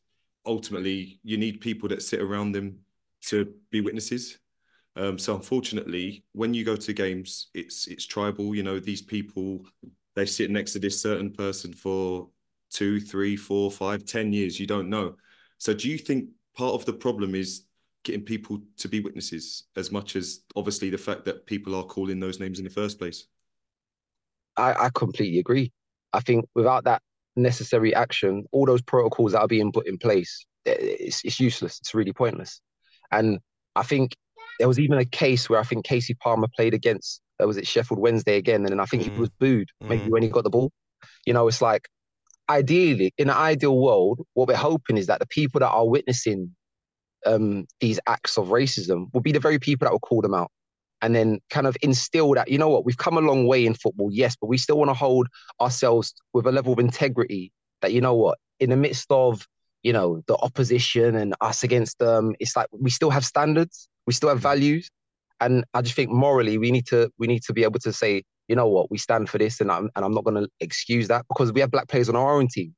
[0.46, 2.78] ultimately, you need people that sit around them
[3.22, 4.38] to be witnesses.
[4.96, 8.54] Um, so unfortunately, when you go to games, it's it's tribal.
[8.54, 9.64] You know, these people
[10.14, 12.28] they sit next to this certain person for
[12.70, 14.58] two, three, four, five, ten years.
[14.58, 15.14] You don't know.
[15.58, 17.64] So do you think part of the problem is
[18.04, 22.20] getting people to be witnesses as much as obviously the fact that people are calling
[22.20, 23.26] those names in the first place?
[24.56, 25.72] I, I completely agree.
[26.12, 27.02] I think without that
[27.36, 31.78] necessary action, all those protocols that are being put in place, it's, it's useless.
[31.80, 32.60] It's really pointless.
[33.10, 33.38] And
[33.76, 34.16] I think
[34.59, 37.67] there was even a case where I think Kasey Palmer played against uh, was it
[37.67, 39.13] Sheffield Wednesday again, and then I think mm.
[39.13, 40.11] he was booed maybe mm.
[40.11, 40.73] when he got the ball.
[41.25, 41.88] You know, it's like
[42.48, 46.54] ideally in an ideal world, what we're hoping is that the people that are witnessing
[47.27, 50.50] um, these acts of racism will be the very people that will call them out
[51.00, 53.75] and then kind of instill that you know what we've come a long way in
[53.75, 55.29] football yes but we still want to hold
[55.61, 57.52] ourselves with a level of integrity
[57.83, 59.46] that you know what in the midst of
[59.83, 64.15] you know the opposition and us against them it's like we still have standards we
[64.15, 64.90] still have values.
[65.40, 68.25] And i just think morally we need to we need to be able to say
[68.48, 68.90] you know what?
[68.90, 71.61] We stand for this and i'm and i'm not going to excuse that because we
[71.61, 72.75] have black players on our own team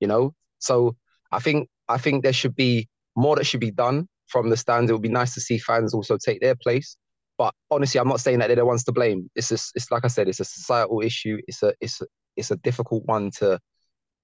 [0.00, 0.34] you know?
[0.58, 0.94] So
[1.32, 4.90] i think i think there should be more that should be done from the stands.
[4.90, 6.96] It would be nice to see fans also take their place.
[7.38, 9.30] But honestly i'm not saying that they're the ones to blame.
[9.34, 11.38] It's just it's like i said it's a societal issue.
[11.48, 12.06] It's a it's a,
[12.36, 13.58] it's a difficult one to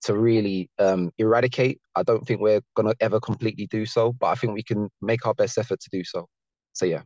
[0.03, 1.79] to really um, eradicate.
[1.95, 5.27] I don't think we're gonna ever completely do so, but I think we can make
[5.27, 6.27] our best effort to do so.
[6.73, 7.03] So yeah.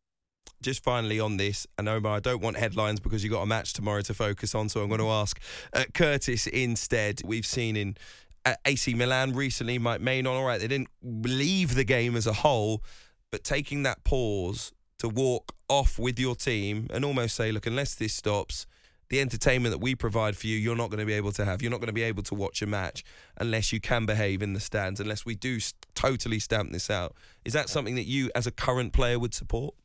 [0.62, 3.75] Just finally on this, and Omar, I don't want headlines because you've got a match
[3.75, 5.39] tomorrow to focus on, so I'm going to ask
[5.75, 7.21] uh, Curtis instead.
[7.23, 7.97] We've seen in
[8.47, 12.33] uh, AC Milan recently, Mike Maignan, all right, they didn't leave the game as a
[12.33, 12.83] whole,
[13.31, 17.95] but taking that pause to walk off with your team and almost say, look, unless
[17.95, 18.67] this stops,
[19.15, 21.62] the entertainment that we provide for you, you're not going to be able to have.
[21.62, 23.05] You're not going to be able to watch a match
[23.37, 25.61] unless you can behave in the stands, unless we do
[25.95, 27.15] totally stamp this out.
[27.45, 29.77] Is that something that you, as a current player, would support?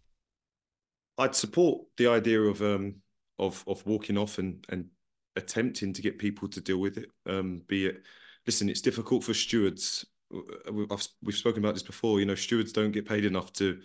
[1.20, 2.96] I'd support the idea of um,
[3.38, 4.86] of of walking off and and
[5.36, 7.10] attempting to get people to deal with it.
[7.28, 8.02] Um, be it,
[8.48, 10.08] listen, it's difficult for stewards.
[10.92, 12.20] I've, we've spoken about this before.
[12.20, 13.80] You know, stewards don't get paid enough to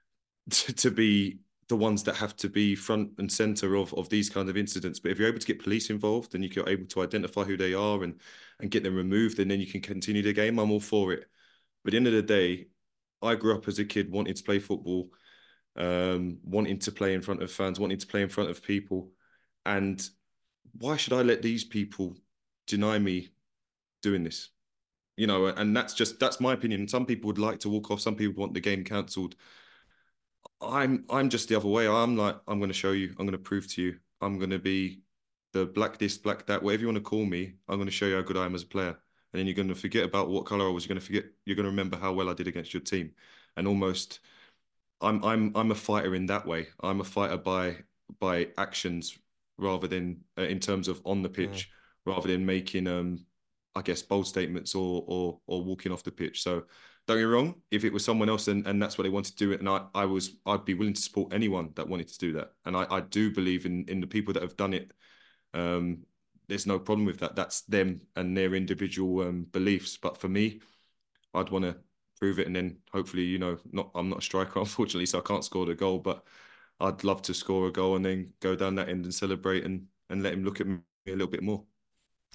[0.50, 1.38] to, to be
[1.70, 4.98] the ones that have to be front and center of, of these kind of incidents.
[4.98, 7.72] But if you're able to get police involved and you're able to identify who they
[7.72, 8.20] are and
[8.58, 11.24] and get them removed, and then you can continue the game, I'm all for it.
[11.82, 12.66] But at the end of the day,
[13.22, 15.10] I grew up as a kid wanting to play football,
[15.76, 19.12] um, wanting to play in front of fans, wanting to play in front of people.
[19.64, 20.06] And
[20.78, 22.16] why should I let these people
[22.66, 23.28] deny me
[24.02, 24.50] doing this?
[25.16, 26.88] You know, and that's just that's my opinion.
[26.88, 29.36] Some people would like to walk off, some people want the game cancelled.
[30.60, 31.88] I'm I'm just the other way.
[31.88, 33.10] I'm like I'm going to show you.
[33.10, 33.98] I'm going to prove to you.
[34.20, 35.00] I'm going to be
[35.52, 37.54] the black this, black that, whatever you want to call me.
[37.68, 38.96] I'm going to show you how good I am as a player.
[39.32, 40.84] And then you're going to forget about what color I was.
[40.84, 41.24] You're going to forget.
[41.44, 43.12] You're going to remember how well I did against your team.
[43.56, 44.20] And almost,
[45.00, 46.68] I'm I'm I'm a fighter in that way.
[46.80, 47.76] I'm a fighter by
[48.18, 49.16] by actions
[49.56, 52.12] rather than uh, in terms of on the pitch, mm.
[52.12, 53.24] rather than making um
[53.74, 56.42] I guess bold statements or or or walking off the pitch.
[56.42, 56.64] So
[57.10, 59.36] don't get me wrong, if it was someone else and, and that's what they wanted
[59.36, 62.08] to do it, and I, I was I'd be willing to support anyone that wanted
[62.08, 62.52] to do that.
[62.64, 64.92] And I, I do believe in in the people that have done it.
[65.54, 66.06] Um,
[66.48, 67.36] there's no problem with that.
[67.36, 69.96] That's them and their individual um, beliefs.
[69.98, 70.60] But for me,
[71.34, 71.76] I'd want to
[72.18, 75.22] prove it and then hopefully, you know, not I'm not a striker, unfortunately, so I
[75.22, 76.24] can't score the goal, but
[76.80, 79.86] I'd love to score a goal and then go down that end and celebrate and,
[80.10, 81.64] and let him look at me a little bit more.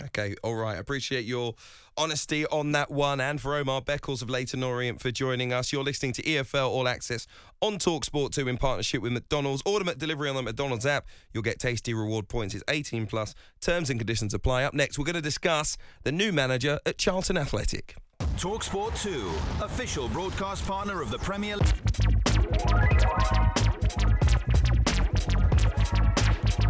[0.03, 0.77] Okay, all right.
[0.77, 1.55] Appreciate your
[1.97, 3.21] honesty on that one.
[3.21, 5.71] And for Omar Beckles of Leyton Orient for joining us.
[5.71, 7.27] You're listening to EFL All Access
[7.61, 9.63] on Talksport 2 in partnership with McDonald's.
[9.65, 11.05] Order delivery on the McDonald's app.
[11.33, 12.53] You'll get tasty reward points.
[12.53, 13.35] It's 18 plus.
[13.61, 14.65] Terms and conditions apply.
[14.65, 17.95] Up next, we're going to discuss the new manager at Charlton Athletic.
[18.37, 19.31] Talksport 2,
[19.63, 21.65] official broadcast partner of the Premier League.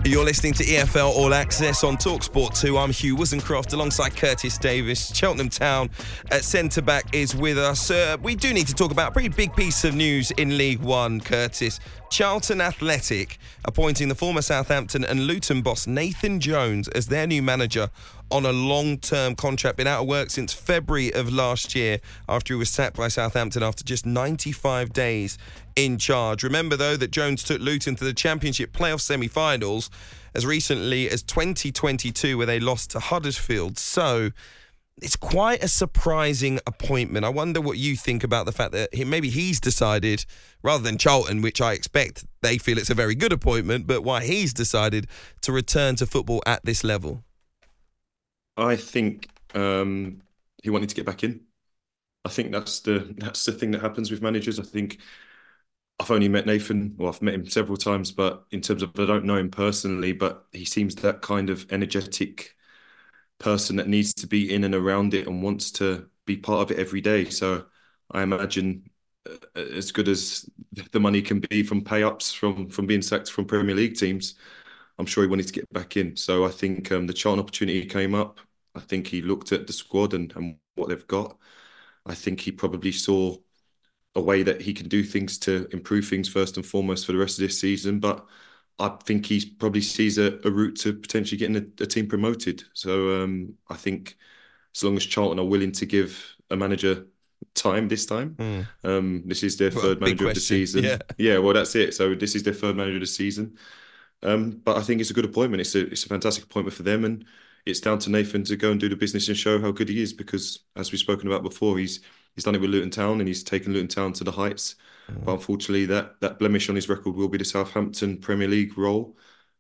[0.06, 2.78] You're listening to EFL All Access on Talksport 2.
[2.78, 5.12] I'm Hugh Woozencroft alongside Curtis Davies.
[5.16, 5.90] Cheltenham Town
[6.30, 7.90] at centre back is with us.
[7.90, 10.80] Uh, we do need to talk about a pretty big piece of news in League
[10.80, 11.80] One, Curtis.
[12.12, 17.90] Charlton Athletic appointing the former Southampton and Luton boss Nathan Jones as their new manager
[18.32, 19.78] on a long term contract.
[19.78, 23.64] Been out of work since February of last year after he was sacked by Southampton
[23.64, 25.38] after just 95 days
[25.76, 26.44] in charge.
[26.44, 29.90] Remember, though, that Jones took Luton to the Championship playoff semi finals
[30.34, 33.78] as recently as 2022, where they lost to Huddersfield.
[33.78, 34.32] So
[35.02, 37.26] it's quite a surprising appointment.
[37.26, 40.26] I wonder what you think about the fact that he, maybe he's decided,
[40.64, 44.24] rather than Charlton, which I expect they feel it's a very good appointment, but why
[44.24, 45.08] he's decided
[45.42, 47.24] to return to football at this level.
[48.58, 50.22] I think um,
[50.64, 51.46] he wanted to get back in.
[52.26, 54.60] I think that's the that's the thing that happens with managers.
[54.60, 55.00] I think
[56.00, 59.06] I've only met Nathan, well, I've met him several times, but in terms of I
[59.06, 62.56] don't know him personally, but he seems that kind of energetic
[63.40, 66.72] person that needs to be in and around it and wants to be part of
[66.78, 67.26] it every day.
[67.30, 67.66] So
[68.12, 68.90] I imagine
[69.30, 70.50] uh, as good as
[70.92, 74.36] the money can be from pay ups from from being sacked from Premier League teams,
[74.98, 76.16] I'm sure he wanted to get back in.
[76.16, 78.40] So I think um, the Charlton opportunity came up.
[78.76, 81.38] I think he looked at the squad and, and what they've got.
[82.06, 83.38] I think he probably saw
[84.16, 87.18] a way that he can do things to improve things first and foremost for the
[87.18, 88.00] rest of this season.
[88.00, 88.26] But
[88.80, 92.64] I think he probably sees a, a route to potentially getting a, a team promoted.
[92.74, 94.18] So um, I think
[94.76, 97.08] as long as Charlton are willing to give a manager
[97.54, 98.68] time this time, Mm.
[98.84, 100.84] um, this is their Well, third manager of the season.
[100.84, 100.98] yeah.
[101.18, 101.94] yeah, well that's it.
[101.94, 103.58] So this is their third manager of the season.
[104.26, 105.62] Um, but I think it's a good appointment.
[105.62, 107.26] It's a it's a fantastic appointment for them, and
[107.66, 110.02] it's down to Nathan to go and do the business and show how good he
[110.02, 110.14] is.
[110.14, 112.02] Because as we've spoken about before, he's
[112.34, 114.76] he's done it with Luton Town and he's taken Luton Town to the heights.
[115.24, 119.16] But unfortunately, that that blemish on his record will be the Southampton Premier League role.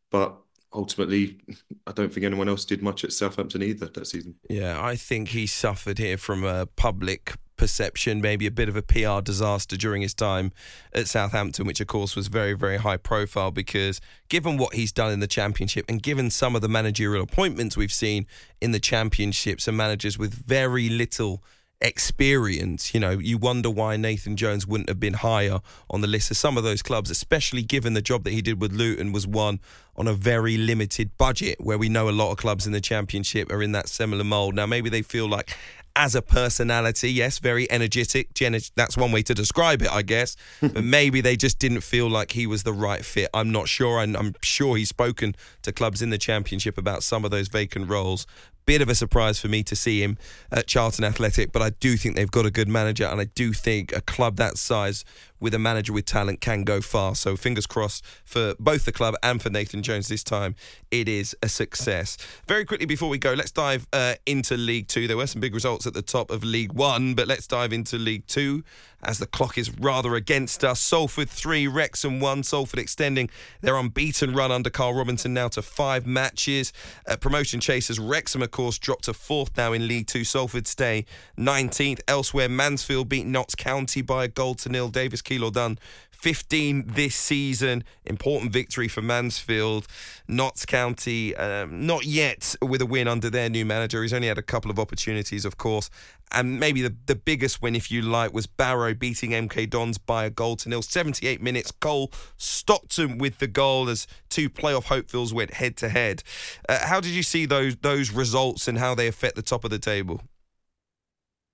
[0.09, 0.35] But
[0.73, 1.39] ultimately,
[1.87, 4.35] I don't think anyone else did much at Southampton either that season.
[4.49, 8.81] Yeah, I think he suffered here from a public perception, maybe a bit of a
[8.81, 10.51] PR disaster during his time
[10.93, 15.11] at Southampton, which of course was very, very high profile because given what he's done
[15.11, 18.27] in the championship and given some of the managerial appointments we've seen
[18.61, 21.43] in the championships and managers with very little
[21.81, 26.31] experience, you know, you wonder why Nathan Jones wouldn't have been higher on the list
[26.31, 29.27] of some of those clubs, especially given the job that he did with Luton was
[29.27, 29.59] one
[29.95, 33.51] on a very limited budget, where we know a lot of clubs in the championship
[33.51, 34.55] are in that similar mold.
[34.55, 35.55] Now, maybe they feel like
[35.95, 38.29] as a personality, yes, very energetic.
[38.75, 40.35] That's one way to describe it, I guess.
[40.61, 43.29] but maybe they just didn't feel like he was the right fit.
[43.33, 43.99] I'm not sure.
[43.99, 47.89] And I'm sure he's spoken to clubs in the championship about some of those vacant
[47.89, 48.27] roles.
[48.65, 50.17] Bit of a surprise for me to see him
[50.51, 53.53] at Charlton Athletic, but I do think they've got a good manager, and I do
[53.53, 55.05] think a club that size
[55.39, 57.15] with a manager with talent can go far.
[57.15, 60.55] So fingers crossed for both the club and for Nathan Jones this time.
[60.91, 62.17] It is a success.
[62.47, 65.07] Very quickly before we go, let's dive uh, into League Two.
[65.07, 67.97] There were some big results at the top of League One, but let's dive into
[67.97, 68.63] League Two
[69.05, 70.79] as the clock is rather against us.
[70.79, 72.43] Salford 3, Wrexham 1.
[72.43, 73.29] Salford extending
[73.61, 76.73] their unbeaten run under Carl Robinson now to five matches.
[77.07, 80.23] Uh, promotion chasers, Wrexham, of course, dropped to fourth now in League Two.
[80.23, 81.05] Salford stay
[81.37, 81.99] 19th.
[82.07, 84.89] Elsewhere, Mansfield beat Notts County by a goal to nil.
[84.89, 85.77] Davis Keillor-Dunn
[86.25, 87.83] 15 this season.
[88.03, 89.85] Important victory for Mansfield.
[90.27, 94.01] Notts County, um, not yet with a win under their new manager.
[94.01, 95.89] He's only had a couple of opportunities, of course.
[96.31, 100.25] And maybe the, the biggest win, if you like, was Barrow beating MK Dons by
[100.25, 100.81] a goal to nil.
[100.81, 101.71] 78 minutes.
[101.71, 106.23] Cole Stockton with the goal as two playoff hopefuls went head to head.
[106.67, 109.77] How did you see those those results and how they affect the top of the
[109.77, 110.21] table?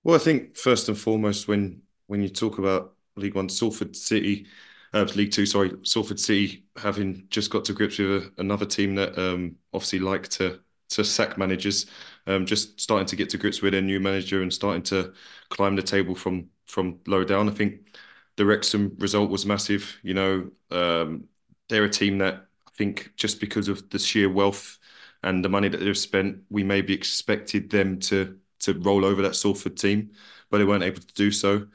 [0.02, 4.46] Well, I think first and foremost, when when you talk about League One, Salford City,
[4.92, 8.94] uh, League Two, sorry, Salford City having just got to grips with a, another team
[8.96, 10.60] that um, obviously like to
[10.90, 11.86] to sack managers,
[12.26, 15.12] um, just starting to get to grips with their new manager and starting to
[15.48, 17.48] climb the table from from low down.
[17.48, 17.96] I think
[18.36, 19.98] the Wrexham result was massive.
[20.02, 21.24] You know, um,
[21.68, 24.78] they're a team that I think just because of the sheer wealth
[25.22, 29.34] and the money that they've spent, we maybe expected them to to roll over that
[29.36, 30.12] Salford team,
[30.50, 31.66] but they weren't able to do so.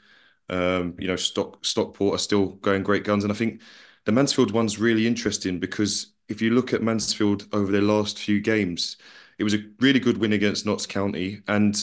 [0.50, 3.60] Um, you know, Stock Stockport are still going great guns, and I think
[4.04, 8.40] the Mansfield one's really interesting because if you look at Mansfield over their last few
[8.40, 8.96] games,
[9.38, 11.76] it was a really good win against Notts County, and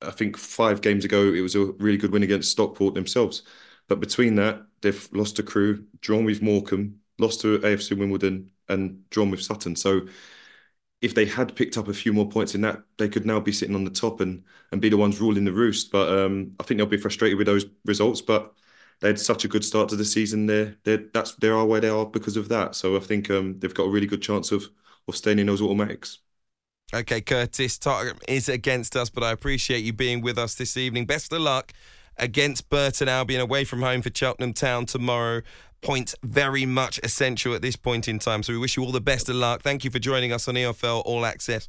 [0.00, 3.42] I think five games ago it was a really good win against Stockport themselves.
[3.88, 9.08] But between that, they've lost to Crewe, drawn with Morecambe, lost to AFC Wimbledon, and
[9.10, 9.76] drawn with Sutton.
[9.76, 10.02] So
[11.02, 13.52] if they had picked up a few more points in that, they could now be
[13.52, 15.90] sitting on the top and and be the ones ruling the roost.
[15.92, 18.20] But um, I think they'll be frustrated with those results.
[18.22, 18.54] But
[19.00, 20.46] they had such a good start to the season.
[20.46, 22.74] There, they that's they are where they are because of that.
[22.76, 24.68] So I think um, they've got a really good chance of
[25.08, 26.18] of staying in those automatics.
[26.94, 31.06] Okay, Curtis, time is against us, but I appreciate you being with us this evening.
[31.06, 31.72] Best of luck
[32.18, 35.40] against Burton Albion away from home for Cheltenham Town tomorrow.
[35.82, 38.42] Points very much essential at this point in time.
[38.42, 39.62] So we wish you all the best of luck.
[39.62, 41.68] Thank you for joining us on EFL All Access